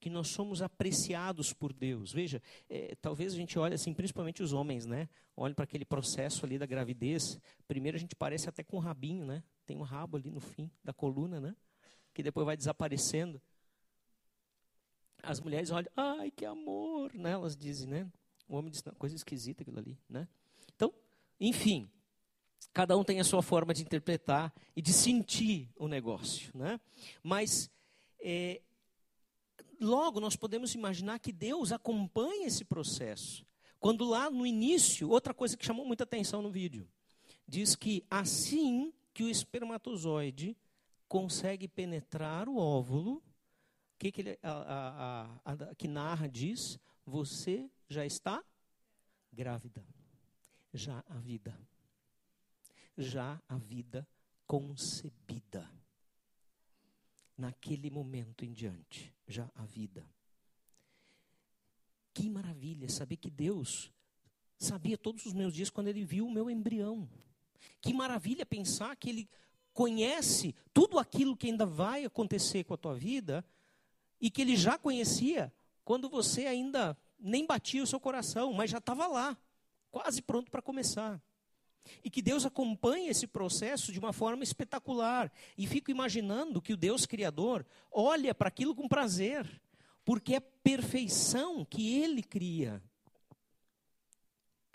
[0.00, 2.12] que nós somos apreciados por Deus.
[2.12, 5.08] Veja, é, talvez a gente olhe assim, principalmente os homens, né?
[5.36, 7.38] Olhe para aquele processo ali da gravidez.
[7.66, 9.42] Primeiro a gente parece até com um rabinho, né?
[9.66, 11.54] Tem um rabo ali no fim da coluna, né?
[12.14, 13.40] Que depois vai desaparecendo.
[15.22, 17.32] As mulheres olham, ai, que amor, né?
[17.32, 18.10] Elas dizem, né?
[18.48, 20.28] O homem diz, coisa esquisita aquilo ali, né?
[20.74, 20.94] Então,
[21.40, 21.90] enfim,
[22.72, 26.80] cada um tem a sua forma de interpretar e de sentir o negócio, né?
[27.22, 27.70] Mas
[28.20, 28.60] é,
[29.80, 33.46] logo nós podemos imaginar que Deus acompanha esse processo.
[33.80, 36.88] Quando lá no início, outra coisa que chamou muita atenção no vídeo,
[37.46, 40.56] diz que assim que o espermatozoide
[41.08, 43.22] consegue penetrar o óvulo,
[43.98, 46.78] que, que, ele, a, a, a, que narra diz?
[47.04, 48.44] Você já está
[49.32, 49.84] grávida.
[50.72, 51.58] Já a vida.
[52.98, 54.06] Já a vida
[54.46, 55.70] concebida
[57.36, 60.04] naquele momento em diante, já a vida.
[62.12, 63.92] Que maravilha saber que Deus
[64.58, 67.08] sabia todos os meus dias quando Ele viu o meu embrião.
[67.80, 69.30] Que maravilha pensar que Ele
[69.72, 73.44] conhece tudo aquilo que ainda vai acontecer com a tua vida
[74.20, 75.52] e que Ele já conhecia
[75.84, 79.38] quando você ainda nem batia o seu coração, mas já estava lá,
[79.90, 81.22] quase pronto para começar.
[82.04, 85.32] E que Deus acompanha esse processo de uma forma espetacular.
[85.56, 89.60] E fico imaginando que o Deus Criador olha para aquilo com prazer,
[90.04, 92.82] porque é perfeição que Ele cria.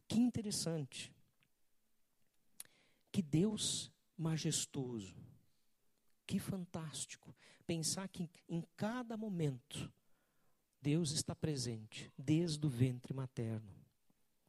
[0.07, 1.13] Que interessante.
[3.11, 5.15] Que Deus majestoso.
[6.25, 7.35] Que fantástico.
[7.65, 9.91] Pensar que em cada momento
[10.81, 13.71] Deus está presente, desde o ventre materno.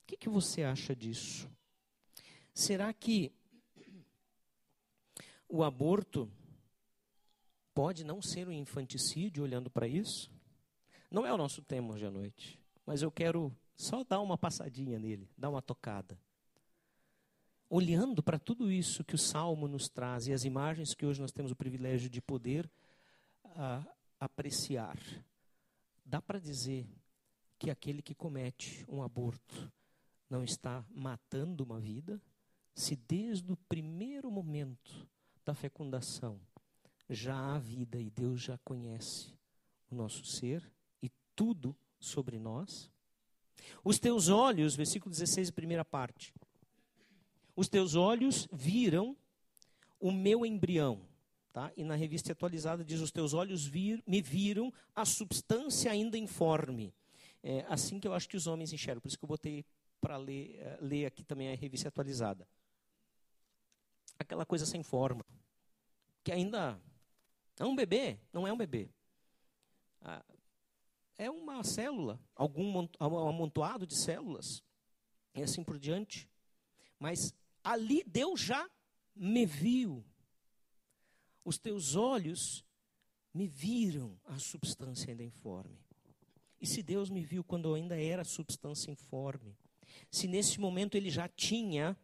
[0.03, 1.49] O que, que você acha disso?
[2.55, 3.33] Será que
[5.49, 6.31] o aborto
[7.75, 10.31] pode não ser um infanticídio olhando para isso?
[11.11, 15.01] Não é o nosso tema hoje à noite, mas eu quero só dar uma passadinha
[15.01, 16.17] nele, dar uma tocada.
[17.69, 21.33] Olhando para tudo isso que o Salmo nos traz e as imagens que hoje nós
[21.33, 22.71] temos o privilégio de poder
[23.47, 23.85] uh,
[24.21, 24.97] apreciar,
[26.05, 26.87] dá para dizer
[27.59, 29.73] que aquele que comete um aborto
[30.31, 32.23] não está matando uma vida,
[32.75, 35.07] se desde o primeiro momento
[35.45, 36.41] da fecundação
[37.09, 39.33] já há vida e Deus já conhece
[39.91, 40.69] o nosso ser
[41.03, 42.91] e tudo sobre nós?
[43.85, 46.35] Os teus olhos, versículo 16, primeira parte.
[47.55, 49.17] Os teus olhos viram
[50.01, 51.01] o meu embrião.
[51.53, 51.73] Tá?
[51.77, 56.93] E na revista atualizada diz: Os teus olhos vir, me viram a substância ainda informe.
[57.43, 59.01] É assim que eu acho que os homens enxergam.
[59.01, 59.65] Por isso que eu botei
[60.01, 62.47] para ler, uh, ler aqui também a revista atualizada.
[64.19, 65.25] Aquela coisa sem forma.
[66.23, 66.81] Que ainda
[67.59, 68.91] é um bebê, não é um bebê.
[70.01, 70.25] Ah,
[71.17, 74.63] é uma célula, algum amontoado de células,
[75.35, 76.29] e assim por diante.
[76.99, 78.69] Mas ali Deus já
[79.15, 80.05] me viu.
[81.45, 82.65] Os teus olhos
[83.33, 85.79] me viram a substância ainda informe.
[86.61, 89.57] E se Deus me viu quando eu ainda era substância informe,
[90.11, 91.97] se nesse momento Ele já tinha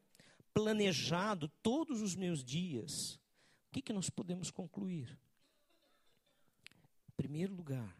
[0.53, 2.91] planejado todos os meus dias,
[3.69, 5.19] o que, que nós podemos concluir?
[7.09, 7.97] Em primeiro lugar,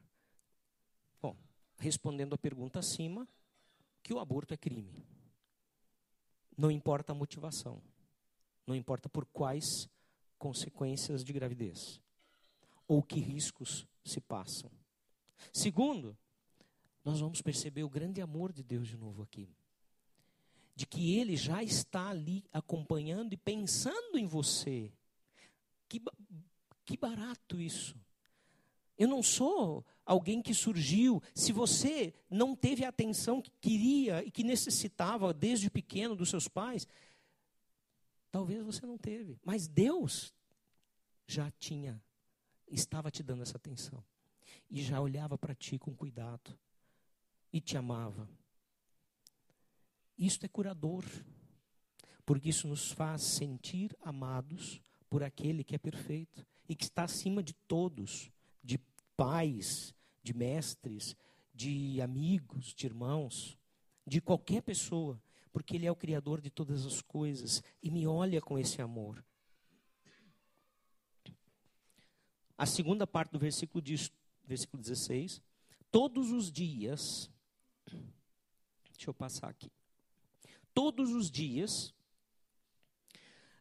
[1.21, 1.37] bom,
[1.79, 3.29] respondendo a pergunta acima,
[4.03, 5.07] que o aborto é crime.
[6.57, 7.83] Não importa a motivação.
[8.67, 9.65] Não importa por quais
[10.39, 12.01] consequências de gravidez
[12.87, 14.71] ou que riscos se passam.
[15.53, 16.17] Segundo,
[17.05, 19.49] nós vamos perceber o grande amor de Deus de novo aqui.
[20.81, 24.91] De que Ele já está ali acompanhando e pensando em você.
[25.89, 26.01] Que,
[26.85, 27.95] que barato isso.
[28.97, 31.23] Eu não sou alguém que surgiu.
[31.35, 36.49] Se você não teve a atenção que queria e que necessitava desde pequeno dos seus
[36.49, 36.87] pais,
[38.31, 40.33] Talvez você não teve, mas Deus
[41.27, 42.01] já tinha,
[42.69, 44.03] estava te dando essa atenção.
[44.71, 46.57] E já olhava para ti com cuidado.
[47.53, 48.29] E te amava.
[50.21, 51.05] Isto é curador.
[52.25, 57.43] Porque isso nos faz sentir amados por aquele que é perfeito e que está acima
[57.43, 58.31] de todos,
[58.63, 58.79] de
[59.17, 61.17] pais, de mestres,
[61.53, 63.59] de amigos, de irmãos,
[64.07, 65.21] de qualquer pessoa
[65.53, 69.25] porque Ele é o Criador de todas as coisas e me olha com esse amor.
[72.57, 74.13] A segunda parte do versículo diz,
[74.45, 75.43] versículo 16:
[75.91, 77.31] Todos os dias,
[77.87, 79.71] deixa eu passar aqui.
[80.83, 81.93] Todos os dias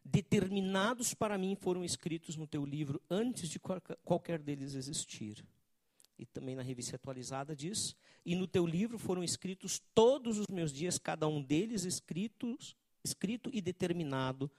[0.02, 3.60] determinados para mim foram escritos no teu livro antes de
[4.02, 5.44] qualquer deles existir
[6.18, 10.72] e também na revista atualizada diz: E no teu livro foram escritos todos os meus
[10.72, 14.50] dias, cada um deles escritos, escrito e determinado,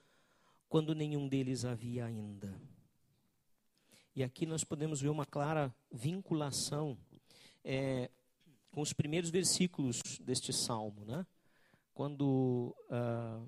[0.70, 2.62] quando nenhum deles havia ainda.
[4.16, 6.96] E aqui nós podemos ver uma clara vinculação
[7.64, 8.12] é,
[8.70, 11.26] com os primeiros versículos deste salmo, né?
[12.02, 13.48] Quando uh,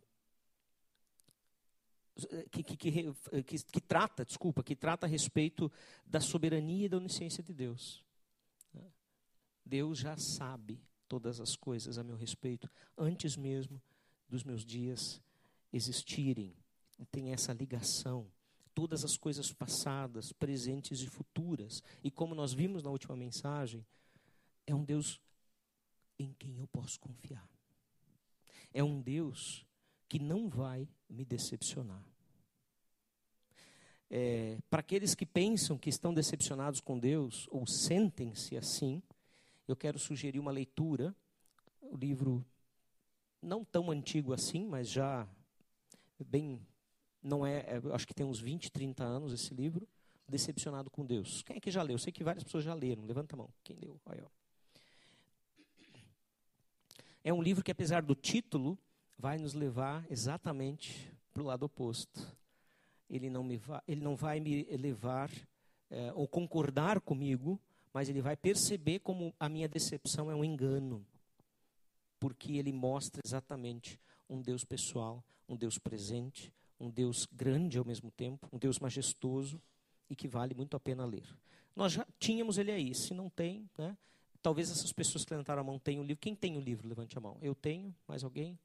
[2.52, 5.72] que, que, que, que, trata, desculpa, que trata a respeito
[6.06, 8.06] da soberania e da onisciência de Deus.
[9.66, 13.82] Deus já sabe todas as coisas a meu respeito, antes mesmo
[14.30, 15.20] dos meus dias
[15.72, 16.56] existirem.
[17.10, 18.32] Tem essa ligação.
[18.76, 21.82] Todas as coisas passadas, presentes e futuras.
[22.04, 23.84] E como nós vimos na última mensagem,
[24.68, 25.20] é um Deus
[26.20, 27.52] em quem eu posso confiar.
[28.74, 29.66] É um Deus
[30.10, 32.04] que não vai me decepcionar.
[34.10, 39.02] É, para aqueles que pensam que estão decepcionados com Deus, ou sentem-se assim,
[39.68, 41.16] eu quero sugerir uma leitura,
[41.82, 42.46] o um livro
[43.42, 45.28] não tão antigo assim, mas já
[46.20, 46.60] bem,
[47.22, 49.88] não é, é, acho que tem uns 20, 30 anos esse livro,
[50.28, 51.44] Decepcionado com Deus.
[51.44, 51.96] Quem é que já leu?
[51.96, 53.50] Eu sei que várias pessoas já leram, levanta a mão.
[53.64, 54.00] Quem leu?
[54.06, 54.43] Aí, ó.
[57.24, 58.78] É um livro que, apesar do título,
[59.18, 62.36] vai nos levar exatamente para o lado oposto.
[63.10, 65.32] Ele não, me vai, ele não vai me levar
[65.90, 67.60] é, ou concordar comigo
[67.94, 71.06] mas ele vai perceber como a minha decepção é um engano,
[72.20, 78.10] porque ele mostra exatamente um Deus pessoal, um Deus presente, um Deus grande ao mesmo
[78.10, 79.62] tempo, um Deus majestoso
[80.10, 81.28] e que vale muito a pena ler.
[81.76, 83.96] Nós já tínhamos ele aí, se não tem, né?
[84.44, 86.20] Talvez essas pessoas que levantaram a mão tenham o livro.
[86.20, 86.86] Quem tem o livro?
[86.86, 87.38] Levante a mão.
[87.42, 88.60] Eu tenho, mais alguém?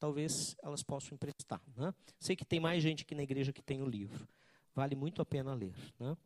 [0.00, 1.62] Talvez elas possam emprestar.
[1.76, 1.94] Né?
[2.18, 4.28] Sei que tem mais gente aqui na igreja que tem o livro.
[4.74, 5.72] Vale muito a pena ler.
[6.00, 6.16] Né?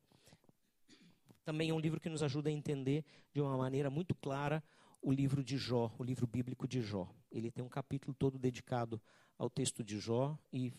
[1.44, 4.64] Também é um livro que nos ajuda a entender de uma maneira muito clara
[5.02, 7.06] o livro de Jó, o livro bíblico de Jó.
[7.30, 8.98] Ele tem um capítulo todo dedicado
[9.36, 10.72] ao texto de Jó e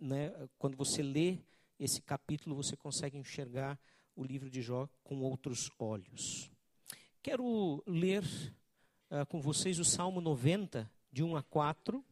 [0.00, 1.40] né, quando você lê
[1.80, 3.76] esse capítulo você consegue enxergar
[4.14, 6.48] o livro de Jó com outros olhos.
[7.26, 8.22] Quero ler
[9.10, 12.04] uh, com vocês o Salmo 90 de 1 a 4.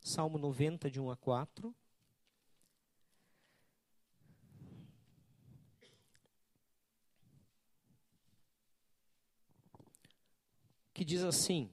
[0.00, 1.74] Salmo 90, de 1 a 4.
[10.94, 11.68] Que diz assim,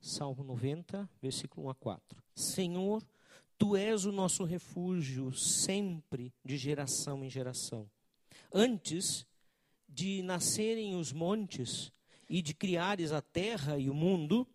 [0.00, 2.22] Salmo 90, versículo 1 a 4.
[2.36, 3.02] Senhor,
[3.58, 7.90] tu és o nosso refúgio sempre de geração em geração.
[8.54, 9.26] Antes
[9.88, 11.92] de nascerem os montes
[12.28, 14.46] e de criares a terra e o mundo,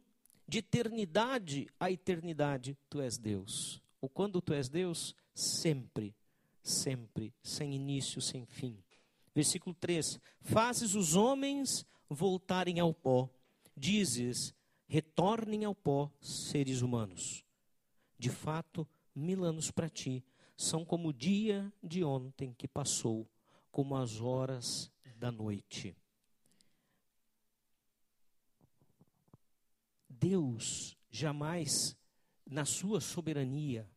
[0.47, 3.82] de eternidade a eternidade, tu és Deus.
[3.99, 6.13] Ou quando tu és Deus, sempre,
[6.61, 8.78] sempre, sem início, sem fim.
[9.34, 13.30] Versículo 3: Fazes os homens voltarem ao pó,
[13.76, 14.53] dizes:
[14.88, 17.43] retornem ao pó, seres humanos.
[18.19, 20.24] De fato, mil anos para ti
[20.55, 23.28] são como o dia de ontem que passou,
[23.71, 25.95] como as horas da noite.
[30.24, 31.97] Deus jamais,
[32.45, 33.89] na sua soberania,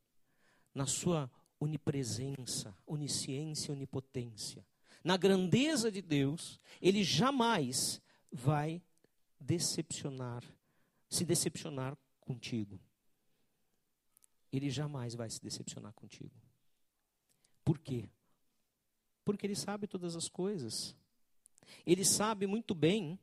[0.75, 4.67] na sua onipresença, onisciência, onipotência,
[5.05, 8.03] na grandeza de Deus, ele jamais
[8.33, 8.83] vai
[9.41, 10.43] decepcionar,
[11.09, 12.81] se decepcionar contigo.
[14.53, 16.35] Ele jamais vai se decepcionar contigo.
[17.65, 18.11] Por quê?
[19.25, 20.97] Porque ele sabe todas as coisas.
[21.87, 23.17] Ele sabe muito bem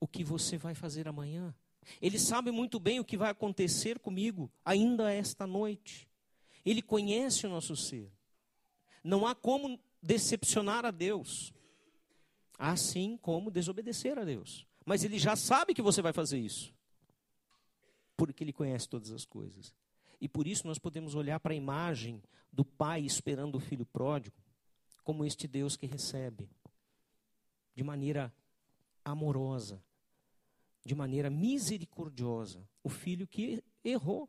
[0.00, 1.54] o que você vai fazer amanhã.
[2.00, 6.08] Ele sabe muito bem o que vai acontecer comigo ainda esta noite.
[6.64, 8.10] Ele conhece o nosso ser.
[9.04, 11.52] Não há como decepcionar a Deus.
[12.58, 14.66] Há sim como desobedecer a Deus.
[14.84, 16.74] Mas ele já sabe que você vai fazer isso.
[18.16, 19.72] Porque ele conhece todas as coisas.
[20.20, 22.22] E por isso nós podemos olhar para a imagem
[22.52, 24.36] do pai esperando o filho pródigo
[25.04, 26.48] como este Deus que recebe
[27.74, 28.34] de maneira
[29.06, 29.80] amorosa,
[30.84, 34.28] de maneira misericordiosa, o filho que errou.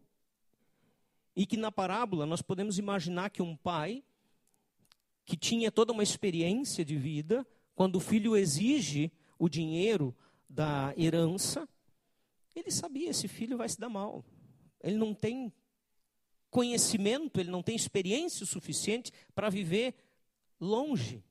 [1.36, 4.04] E que na parábola nós podemos imaginar que um pai
[5.26, 10.16] que tinha toda uma experiência de vida, quando o filho exige o dinheiro
[10.50, 11.68] da herança,
[12.56, 14.24] ele sabia esse filho vai se dar mal.
[14.82, 15.52] Ele não tem
[16.50, 19.96] conhecimento, ele não tem experiência suficiente para viver
[20.60, 21.24] longe.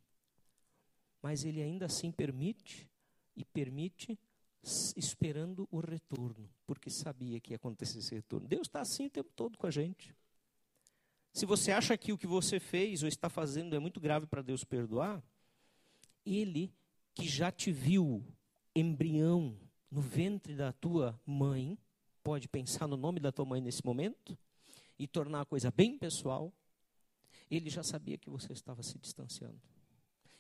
[1.22, 2.88] Mas ele ainda assim permite
[3.36, 4.18] e permite
[4.96, 8.48] esperando o retorno, porque sabia que ia acontecer esse retorno.
[8.48, 10.14] Deus está assim o tempo todo com a gente.
[11.32, 14.42] Se você acha que o que você fez ou está fazendo é muito grave para
[14.42, 15.22] Deus perdoar,
[16.24, 16.72] Ele
[17.14, 18.24] que já te viu
[18.74, 19.56] embrião
[19.90, 21.78] no ventre da tua mãe,
[22.22, 24.36] pode pensar no nome da tua mãe nesse momento
[24.98, 26.52] e tornar a coisa bem pessoal.
[27.50, 29.60] Ele já sabia que você estava se distanciando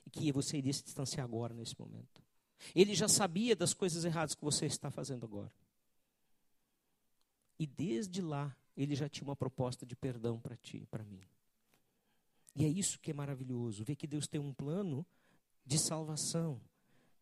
[0.04, 2.25] e que você iria se distanciar agora nesse momento.
[2.74, 5.52] Ele já sabia das coisas erradas que você está fazendo agora.
[7.58, 11.26] E desde lá, ele já tinha uma proposta de perdão para ti para mim.
[12.54, 15.06] E é isso que é maravilhoso, ver que Deus tem um plano
[15.64, 16.60] de salvação,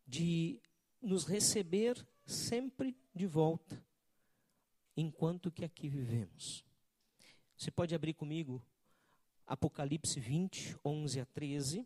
[0.07, 0.61] de
[1.01, 3.83] nos receber sempre de volta,
[4.95, 6.63] enquanto que aqui vivemos.
[7.57, 8.61] Você pode abrir comigo
[9.47, 11.85] Apocalipse 20, 11 a 13.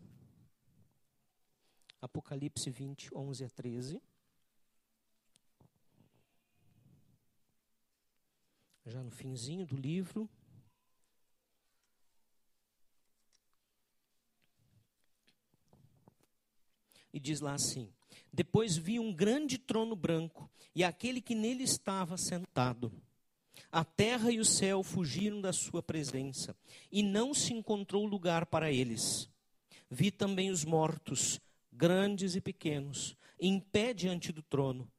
[2.01, 4.01] Apocalipse 20, 11 a 13.
[8.85, 10.29] Já no finzinho do livro.
[17.11, 17.91] E diz lá assim:
[18.31, 22.91] Depois vi um grande trono branco, e aquele que nele estava sentado.
[23.71, 26.55] A terra e o céu fugiram da sua presença,
[26.91, 29.29] e não se encontrou lugar para eles.
[29.89, 31.39] Vi também os mortos,
[31.79, 34.91] grandes e pequenos, em pé diante do trono,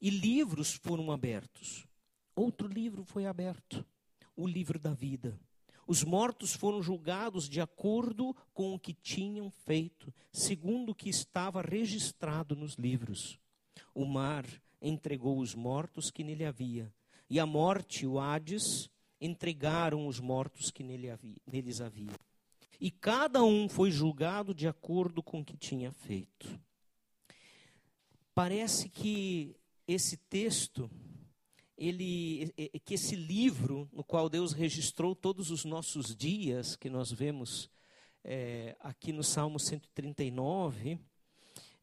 [0.00, 1.86] e livros foram abertos.
[2.34, 3.86] Outro livro foi aberto,
[4.34, 5.38] o livro da vida.
[5.86, 11.62] Os mortos foram julgados de acordo com o que tinham feito, segundo o que estava
[11.62, 13.38] registrado nos livros.
[13.94, 14.44] O mar
[14.82, 16.92] entregou os mortos que nele havia,
[17.30, 22.10] e a morte, o Hades, entregaram os mortos que nele havia, neles havia
[22.84, 26.60] e cada um foi julgado de acordo com o que tinha feito.
[28.34, 29.56] Parece que
[29.88, 30.90] esse texto,
[31.78, 32.52] ele,
[32.84, 37.70] que esse livro no qual Deus registrou todos os nossos dias, que nós vemos
[38.22, 40.98] é, aqui no Salmo 139,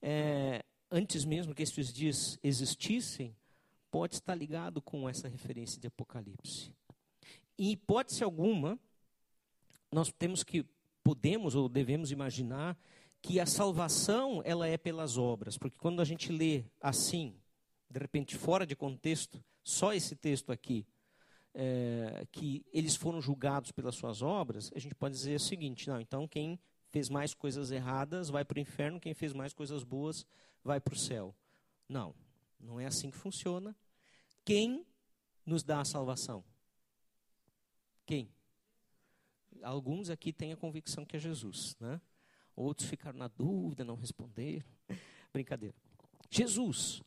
[0.04, 3.36] é, antes mesmo que esses dias existissem,
[3.89, 6.72] pode estar ligado com essa referência de Apocalipse.
[7.58, 8.80] Em hipótese alguma,
[9.91, 10.64] nós temos que
[11.04, 12.78] podemos ou devemos imaginar
[13.22, 17.36] que a salvação ela é pelas obras, porque quando a gente lê assim,
[17.89, 20.88] de repente fora de contexto, só esse texto aqui,
[21.54, 25.99] é, que eles foram julgados pelas suas obras, a gente pode dizer o seguinte: não,
[25.99, 30.26] então quem fez mais coisas erradas vai para o inferno, quem fez mais coisas boas
[30.64, 31.36] vai para o céu.
[31.88, 32.16] Não,
[32.60, 33.76] não é assim que funciona.
[34.43, 34.86] Quem
[35.45, 36.43] nos dá a salvação?
[38.06, 38.30] Quem?
[39.62, 41.99] Alguns aqui têm a convicção que é Jesus, né?
[42.56, 44.66] Outros ficaram na dúvida, não responderam.
[45.34, 45.76] Brincadeira.
[46.30, 47.02] Jesus.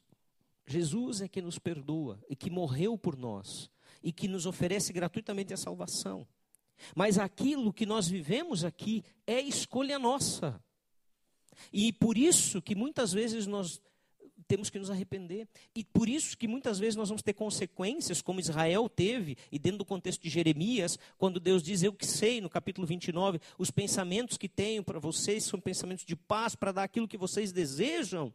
[0.66, 3.70] Jesus é que nos perdoa e que morreu por nós
[4.03, 6.26] e que nos oferece gratuitamente a salvação.
[6.95, 10.62] Mas aquilo que nós vivemos aqui é escolha nossa.
[11.72, 13.80] E por isso que muitas vezes nós
[14.45, 15.49] temos que nos arrepender.
[15.74, 19.78] E por isso que muitas vezes nós vamos ter consequências, como Israel teve, e dentro
[19.78, 24.36] do contexto de Jeremias, quando Deus diz: Eu que sei, no capítulo 29, os pensamentos
[24.36, 28.32] que tenho para vocês são pensamentos de paz, para dar aquilo que vocês desejam.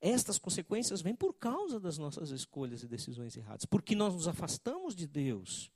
[0.00, 4.94] Estas consequências vêm por causa das nossas escolhas e decisões erradas, porque nós nos afastamos
[4.94, 5.70] de Deus.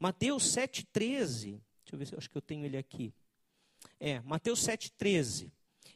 [0.00, 1.62] Mateus 7,13, deixa
[1.92, 3.12] eu ver se eu acho que eu tenho ele aqui.
[4.00, 5.50] É, Mateus 7,13.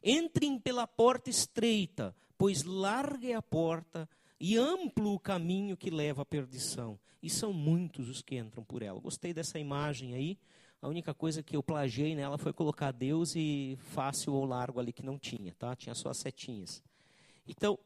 [0.09, 6.23] Entrem pela porta estreita, pois larga é a porta e amplo o caminho que leva
[6.23, 6.97] à perdição.
[7.21, 9.01] E são muitos os que entram por ela.
[9.01, 10.39] Gostei dessa imagem aí.
[10.81, 14.93] A única coisa que eu plagiei nela foi colocar Deus e fácil ou largo ali
[14.93, 15.75] que não tinha, tá?
[15.75, 16.85] Tinha só as setinhas.
[17.45, 17.77] Então,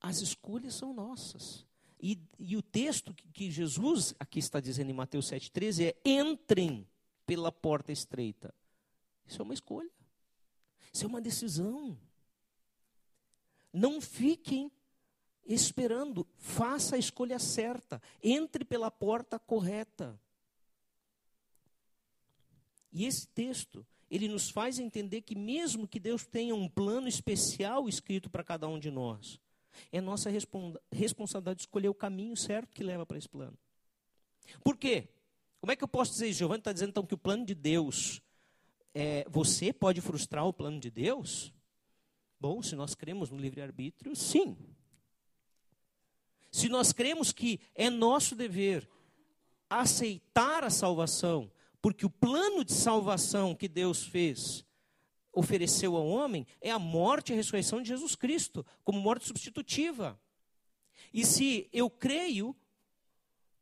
[0.00, 1.66] as escolhas são nossas.
[2.00, 6.86] E, e o texto que, que Jesus aqui está dizendo em Mateus 7,13 é: entrem
[7.26, 8.54] pela porta estreita.
[9.26, 9.90] Isso é uma escolha.
[10.92, 11.98] Isso é uma decisão.
[13.72, 14.70] Não fiquem
[15.46, 16.26] esperando.
[16.36, 18.02] Faça a escolha certa.
[18.22, 20.20] Entre pela porta correta.
[22.92, 27.88] E esse texto, ele nos faz entender que, mesmo que Deus tenha um plano especial
[27.88, 29.38] escrito para cada um de nós,
[29.92, 30.28] é nossa
[30.90, 33.56] responsabilidade escolher o caminho certo que leva para esse plano.
[34.64, 35.08] Por quê?
[35.60, 36.38] Como é que eu posso dizer isso?
[36.40, 38.20] Giovanni está dizendo então que o plano de Deus
[38.94, 41.52] é, você pode frustrar o plano de Deus?
[42.38, 44.56] Bom, se nós cremos no livre-arbítrio, sim.
[46.50, 48.88] Se nós cremos que é nosso dever
[49.68, 54.64] aceitar a salvação, porque o plano de salvação que Deus fez,
[55.32, 60.20] ofereceu ao homem, é a morte e a ressurreição de Jesus Cristo, como morte substitutiva.
[61.12, 62.56] E se eu creio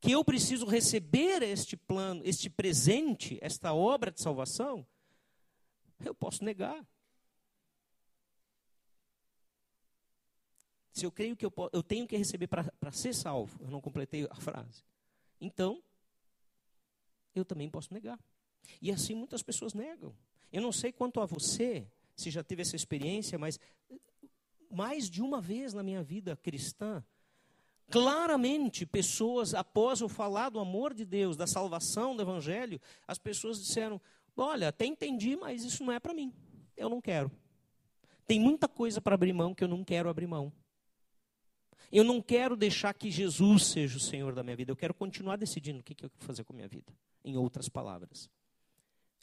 [0.01, 4.87] que eu preciso receber este plano, este presente, esta obra de salvação,
[6.05, 6.87] eu posso negar.
[10.93, 14.27] Se eu creio que eu, eu tenho que receber para ser salvo, eu não completei
[14.31, 14.83] a frase.
[15.41, 15.83] Então,
[17.35, 18.19] eu também posso negar.
[18.83, 20.15] E assim muitas pessoas negam.
[20.53, 21.87] Eu não sei quanto a você,
[22.17, 23.61] se já teve essa experiência, mas
[24.71, 27.05] mais de uma vez na minha vida cristã,
[27.91, 33.59] claramente pessoas, após eu falar do amor de Deus, da salvação, do Evangelho, as pessoas
[33.59, 34.01] disseram:
[34.41, 36.33] Olha, até entendi, mas isso não é para mim.
[36.77, 37.31] Eu não quero.
[38.27, 40.53] Tem muita coisa para abrir mão que eu não quero abrir mão.
[41.91, 44.71] Eu não quero deixar que Jesus seja o Senhor da minha vida.
[44.71, 46.93] Eu quero continuar decidindo o que, eu quero fazer com a minha vida.
[47.25, 48.31] Em outras palavras.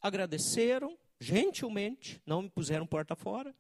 [0.02, 3.56] Agradeceram, gentilmente, não me puseram porta fora.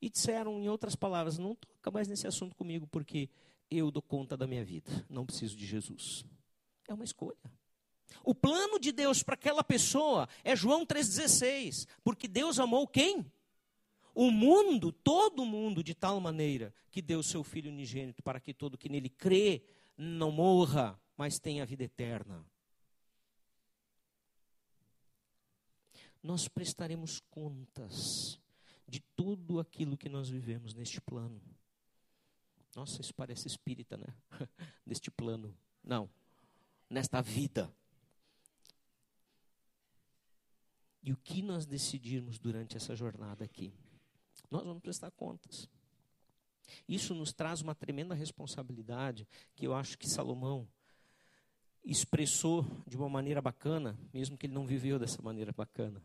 [0.00, 3.28] E disseram, em outras palavras, não toca mais nesse assunto comigo, porque
[3.70, 5.04] eu dou conta da minha vida.
[5.08, 6.24] Não preciso de Jesus.
[6.86, 7.36] É uma escolha.
[8.24, 11.86] O plano de Deus para aquela pessoa é João 3,16.
[12.02, 13.30] Porque Deus amou quem?
[14.14, 18.78] O mundo, todo mundo, de tal maneira que deu seu Filho unigênito para que todo
[18.78, 19.62] que nele crê
[19.96, 22.44] não morra, mas tenha vida eterna.
[26.22, 28.40] Nós prestaremos contas
[28.88, 31.40] de tudo aquilo que nós vivemos neste plano.
[32.74, 34.06] Nossa, isso parece espírita, né?
[34.84, 35.56] neste plano.
[35.82, 36.10] Não,
[36.90, 37.72] nesta vida.
[41.06, 43.72] E o que nós decidirmos durante essa jornada aqui,
[44.50, 45.68] nós vamos prestar contas.
[46.88, 50.66] Isso nos traz uma tremenda responsabilidade que eu acho que Salomão
[51.84, 56.02] expressou de uma maneira bacana, mesmo que ele não viveu dessa maneira bacana.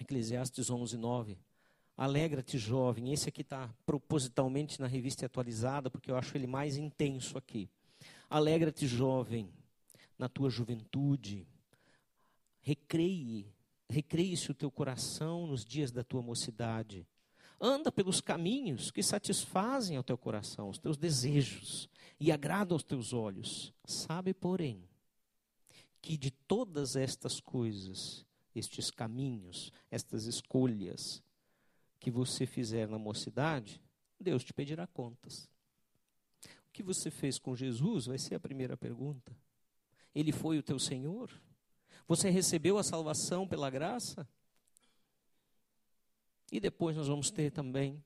[0.00, 1.38] Eclesiastes 11, 9.
[1.94, 3.12] Alegra-te, jovem.
[3.12, 7.68] Esse aqui está propositalmente na revista atualizada, porque eu acho ele mais intenso aqui.
[8.30, 9.52] Alegra-te, jovem,
[10.18, 11.46] na tua juventude.
[12.62, 13.52] Recreie
[13.88, 17.06] recreie-se o teu coração nos dias da tua mocidade.
[17.60, 21.88] Anda pelos caminhos que satisfazem ao teu coração, os teus desejos
[22.20, 23.72] e agradam aos teus olhos.
[23.84, 24.88] Sabe, porém,
[26.00, 28.24] que de todas estas coisas,
[28.54, 31.22] estes caminhos, estas escolhas,
[31.98, 33.80] que você fizer na mocidade,
[34.20, 35.48] Deus te pedirá contas.
[36.68, 39.36] O que você fez com Jesus vai ser a primeira pergunta.
[40.14, 41.30] Ele foi o teu Senhor?
[42.08, 44.26] Você recebeu a salvação pela graça?
[46.50, 48.02] E depois nós vamos ter também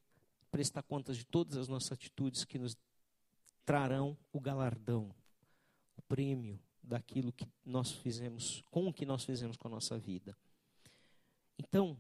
[0.50, 2.76] prestar contas de todas as nossas atitudes que nos
[3.64, 5.14] trarão o galardão,
[5.96, 10.36] o prêmio daquilo que nós fizemos, com o que nós fizemos com a nossa vida.
[11.56, 11.96] Então,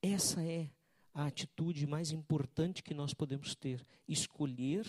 [0.00, 0.70] essa é
[1.12, 4.86] a atitude mais importante que nós podemos ter: escolher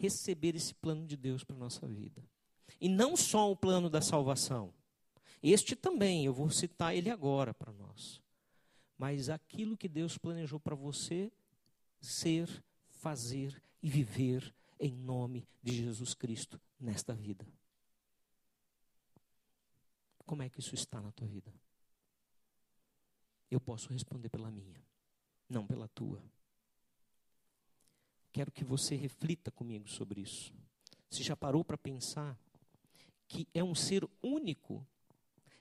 [0.00, 2.24] receber esse plano de Deus para a nossa vida.
[2.80, 4.72] E não só o plano da salvação.
[5.42, 8.22] Este também, eu vou citar ele agora para nós.
[8.98, 11.32] Mas aquilo que Deus planejou para você
[12.00, 12.48] ser,
[12.88, 17.46] fazer e viver em nome de Jesus Cristo nesta vida.
[20.26, 21.52] Como é que isso está na tua vida?
[23.50, 24.80] Eu posso responder pela minha,
[25.48, 26.22] não pela tua.
[28.32, 30.54] Quero que você reflita comigo sobre isso.
[31.10, 32.38] Você já parou para pensar
[33.26, 34.86] que é um ser único,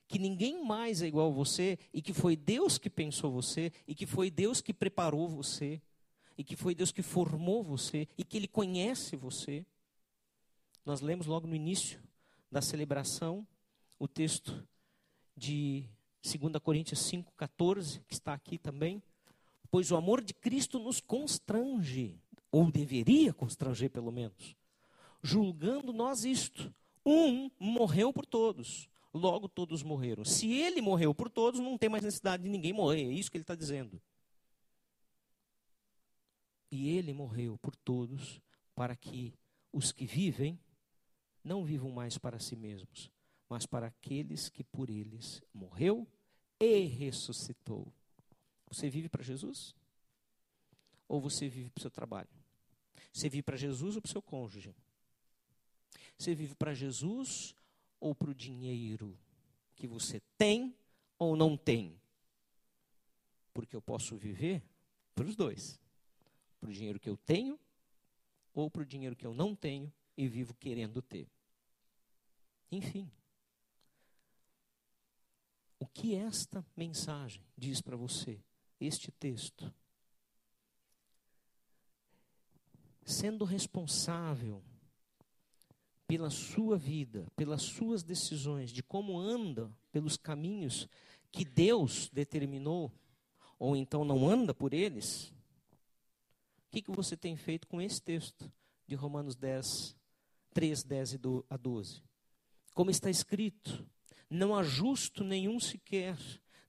[0.10, 3.94] que ninguém mais é igual a você e que foi Deus que pensou você e
[3.94, 5.80] que foi Deus que preparou você
[6.36, 9.64] e que foi Deus que formou você e que Ele conhece você.
[10.84, 12.02] Nós lemos logo no início
[12.52, 13.46] da celebração
[14.00, 14.68] o texto
[15.38, 15.86] de
[16.24, 19.04] 2 Coríntios 5,14, que está aqui também.
[19.70, 22.20] Pois o amor de Cristo nos constrange,
[22.52, 24.56] ou deveria constranger pelo menos,
[25.22, 26.74] julgando nós isto.
[27.06, 30.24] Um morreu por todos, logo todos morreram.
[30.24, 33.38] Se ele morreu por todos, não tem mais necessidade de ninguém morrer, é isso que
[33.38, 34.02] ele está dizendo.
[36.72, 38.40] E ele morreu por todos,
[38.76, 39.34] para que
[39.74, 40.60] os que vivem
[41.44, 43.10] não vivam mais para si mesmos,
[43.48, 46.08] mas para aqueles que por eles morreu
[46.60, 47.92] e ressuscitou.
[48.68, 49.76] Você vive para Jesus?
[51.08, 52.30] Ou você vive para o seu trabalho?
[53.12, 54.76] Você vive para Jesus ou para o seu cônjuge?
[56.18, 57.56] Você vive para Jesus
[58.00, 59.18] ou para o dinheiro
[59.76, 60.76] que você tem
[61.18, 62.00] ou não tem?
[63.54, 64.64] Porque eu posso viver
[65.14, 65.80] para os dois
[66.60, 67.60] para o dinheiro que eu tenho
[68.54, 71.30] ou para o dinheiro que eu não tenho e vivo querendo ter.
[72.72, 73.10] Enfim.
[75.80, 78.44] O que esta mensagem diz para você,
[78.80, 79.74] este texto?
[83.06, 84.62] Sendo responsável
[86.10, 90.90] pela sua vida, pelas suas decisões, de como anda pelos caminhos
[91.32, 92.92] que Deus determinou,
[93.60, 98.52] ou então não anda por eles, o que, que você tem feito com esse texto
[98.88, 99.96] de Romanos 10,
[100.52, 102.02] 3, 10 a 12?
[102.74, 103.88] Como está escrito:
[104.28, 106.18] Não há justo nenhum sequer,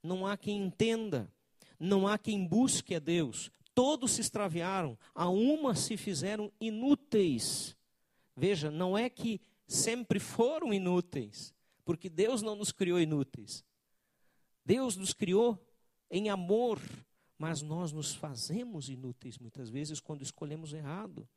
[0.02, 1.32] não há quem entenda,
[1.78, 3.50] não há quem busque a Deus.
[3.74, 7.74] Todos se extraviaram, a uma se fizeram inúteis.
[8.36, 11.54] Veja, não é que sempre foram inúteis,
[11.84, 13.64] porque Deus não nos criou inúteis.
[14.64, 15.58] Deus nos criou
[16.10, 16.80] em amor,
[17.38, 21.28] mas nós nos fazemos inúteis muitas vezes quando escolhemos errado.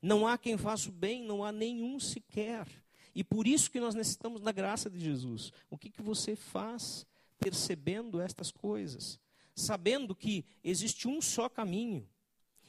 [0.00, 2.66] Não há quem faça o bem, não há nenhum sequer.
[3.14, 5.52] E por isso que nós necessitamos da graça de Jesus.
[5.68, 7.06] O que, que você faz
[7.38, 9.20] percebendo estas coisas?
[9.54, 12.08] Sabendo que existe um só caminho.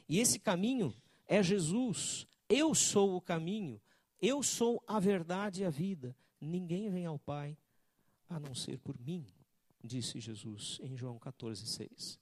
[0.09, 0.93] E esse caminho
[1.27, 2.27] é Jesus.
[2.49, 3.81] Eu sou o caminho.
[4.21, 6.15] Eu sou a verdade e a vida.
[6.39, 7.57] Ninguém vem ao Pai
[8.29, 9.27] a não ser por mim,
[9.83, 12.19] disse Jesus em João 14, 6.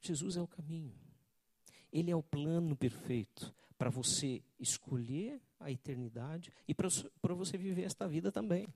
[0.00, 0.94] Jesus é o caminho.
[1.92, 8.08] Ele é o plano perfeito para você escolher a eternidade e para você viver esta
[8.08, 8.66] vida também.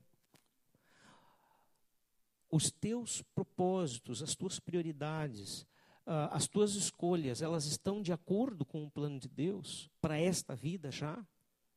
[2.49, 5.65] Os teus propósitos, as tuas prioridades,
[6.07, 10.55] uh, as tuas escolhas, elas estão de acordo com o plano de Deus para esta
[10.55, 11.23] vida já,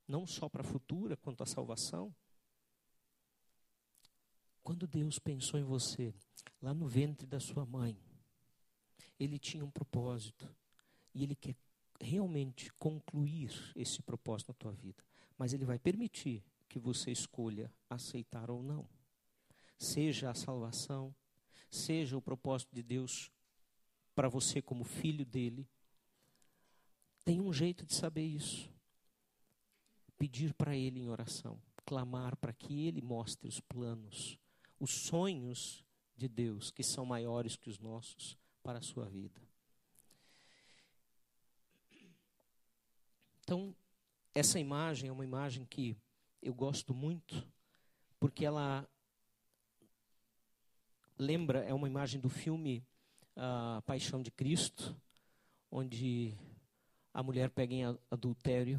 [0.06, 2.14] não só para a futura, quanto à salvação.
[4.62, 6.14] Quando Deus pensou em você,
[6.62, 7.98] lá no ventre da sua mãe,
[9.18, 10.48] ele tinha um propósito.
[11.12, 11.56] E ele quer
[12.00, 15.02] realmente concluir esse propósito na tua vida.
[15.36, 18.88] Mas ele vai permitir que você escolha aceitar ou não.
[19.78, 21.14] Seja a salvação,
[21.70, 23.30] seja o propósito de Deus
[24.14, 25.68] para você como filho dele.
[27.24, 28.70] Tem um jeito de saber isso.
[30.18, 34.38] Pedir para ele em oração, clamar para que ele mostre os planos,
[34.78, 35.84] os sonhos
[36.16, 39.40] de Deus que são maiores que os nossos para a sua vida.
[43.42, 43.74] Então,
[44.34, 45.96] essa imagem é uma imagem que
[46.42, 47.46] eu gosto muito,
[48.18, 48.88] porque ela
[51.18, 52.86] lembra, é uma imagem do filme
[53.42, 54.94] a Paixão de Cristo,
[55.70, 56.34] onde
[57.14, 58.78] a mulher pega em adultério,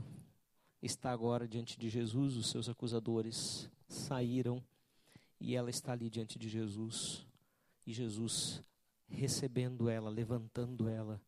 [0.84, 4.64] está agora diante de Jesus, os seus acusadores saíram
[5.40, 7.26] e ela está ali diante de Jesus.
[7.88, 8.62] E Jesus
[9.10, 11.20] recebendo ela, levantando ela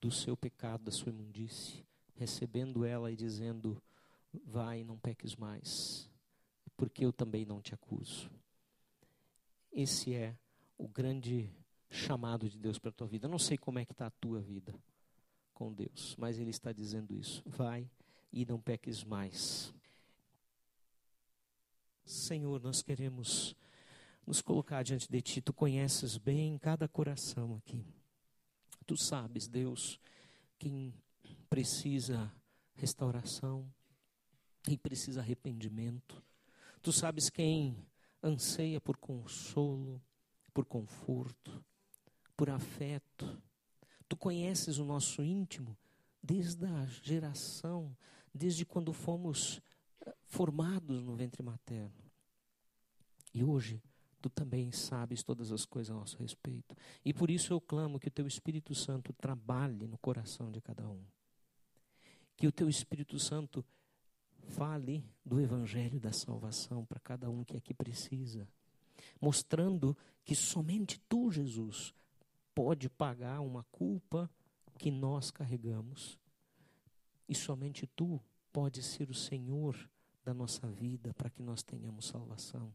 [0.00, 1.86] do seu pecado, da sua imundície,
[2.16, 3.80] recebendo ela e dizendo:
[4.44, 6.10] Vai, não peques mais,
[6.76, 8.28] porque eu também não te acuso.
[9.72, 10.34] Esse é
[10.76, 11.54] o grande
[11.90, 13.26] chamado de Deus para a tua vida.
[13.26, 14.74] Eu não sei como é que está a tua vida
[15.52, 17.42] com Deus, mas Ele está dizendo isso.
[17.44, 17.90] Vai
[18.32, 19.74] e não peques mais.
[22.04, 23.54] Senhor, nós queremos
[24.26, 25.40] nos colocar diante de Ti.
[25.40, 27.84] Tu conheces bem cada coração aqui.
[28.86, 30.00] Tu sabes, Deus,
[30.58, 30.94] quem
[31.48, 32.32] precisa
[32.74, 33.70] restauração,
[34.62, 36.22] quem precisa arrependimento.
[36.82, 37.76] Tu sabes quem
[38.22, 40.00] anseia por consolo,
[40.52, 41.62] por conforto,
[42.40, 43.38] por afeto.
[44.08, 45.76] Tu conheces o nosso íntimo
[46.22, 47.94] desde a geração,
[48.32, 49.60] desde quando fomos
[50.00, 52.02] eh, formados no ventre materno.
[53.34, 53.82] E hoje
[54.22, 56.74] tu também sabes todas as coisas a nosso respeito.
[57.04, 60.88] E por isso eu clamo que o teu Espírito Santo trabalhe no coração de cada
[60.88, 61.04] um.
[62.38, 63.62] Que o teu Espírito Santo
[64.48, 68.48] fale do evangelho da salvação para cada um que aqui precisa,
[69.20, 71.92] mostrando que somente tu, Jesus,
[72.62, 74.30] pode pagar uma culpa
[74.78, 76.18] que nós carregamos.
[77.26, 78.20] E somente tu
[78.52, 79.74] pode ser o Senhor
[80.22, 82.70] da nossa vida para que nós tenhamos salvação.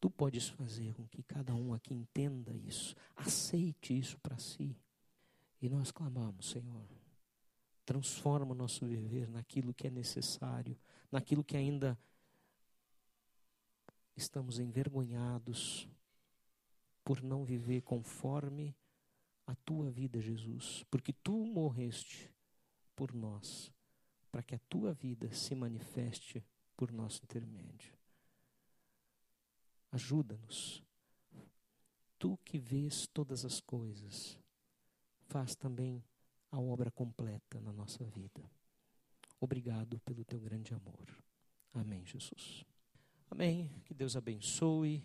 [0.00, 4.74] Tu podes fazer com que cada um aqui entenda isso, aceite isso para si.
[5.60, 6.88] E nós clamamos, Senhor,
[7.84, 10.74] transforma o nosso viver naquilo que é necessário,
[11.12, 11.98] naquilo que ainda
[14.16, 15.86] estamos envergonhados,
[17.08, 18.76] por não viver conforme
[19.46, 22.30] a tua vida, Jesus, porque tu morreste
[22.94, 23.72] por nós,
[24.30, 26.44] para que a tua vida se manifeste
[26.76, 27.96] por nosso intermédio.
[29.90, 30.84] Ajuda-nos.
[32.18, 34.38] Tu que vês todas as coisas,
[35.28, 36.04] faz também
[36.50, 38.44] a obra completa na nossa vida.
[39.40, 41.08] Obrigado pelo teu grande amor.
[41.72, 42.66] Amém, Jesus.
[43.30, 43.80] Amém.
[43.86, 45.02] Que Deus abençoe.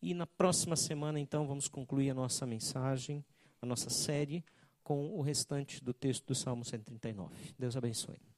[0.00, 3.24] E na próxima semana, então, vamos concluir a nossa mensagem,
[3.60, 4.44] a nossa série,
[4.82, 7.34] com o restante do texto do Salmo 139.
[7.58, 8.35] Deus abençoe.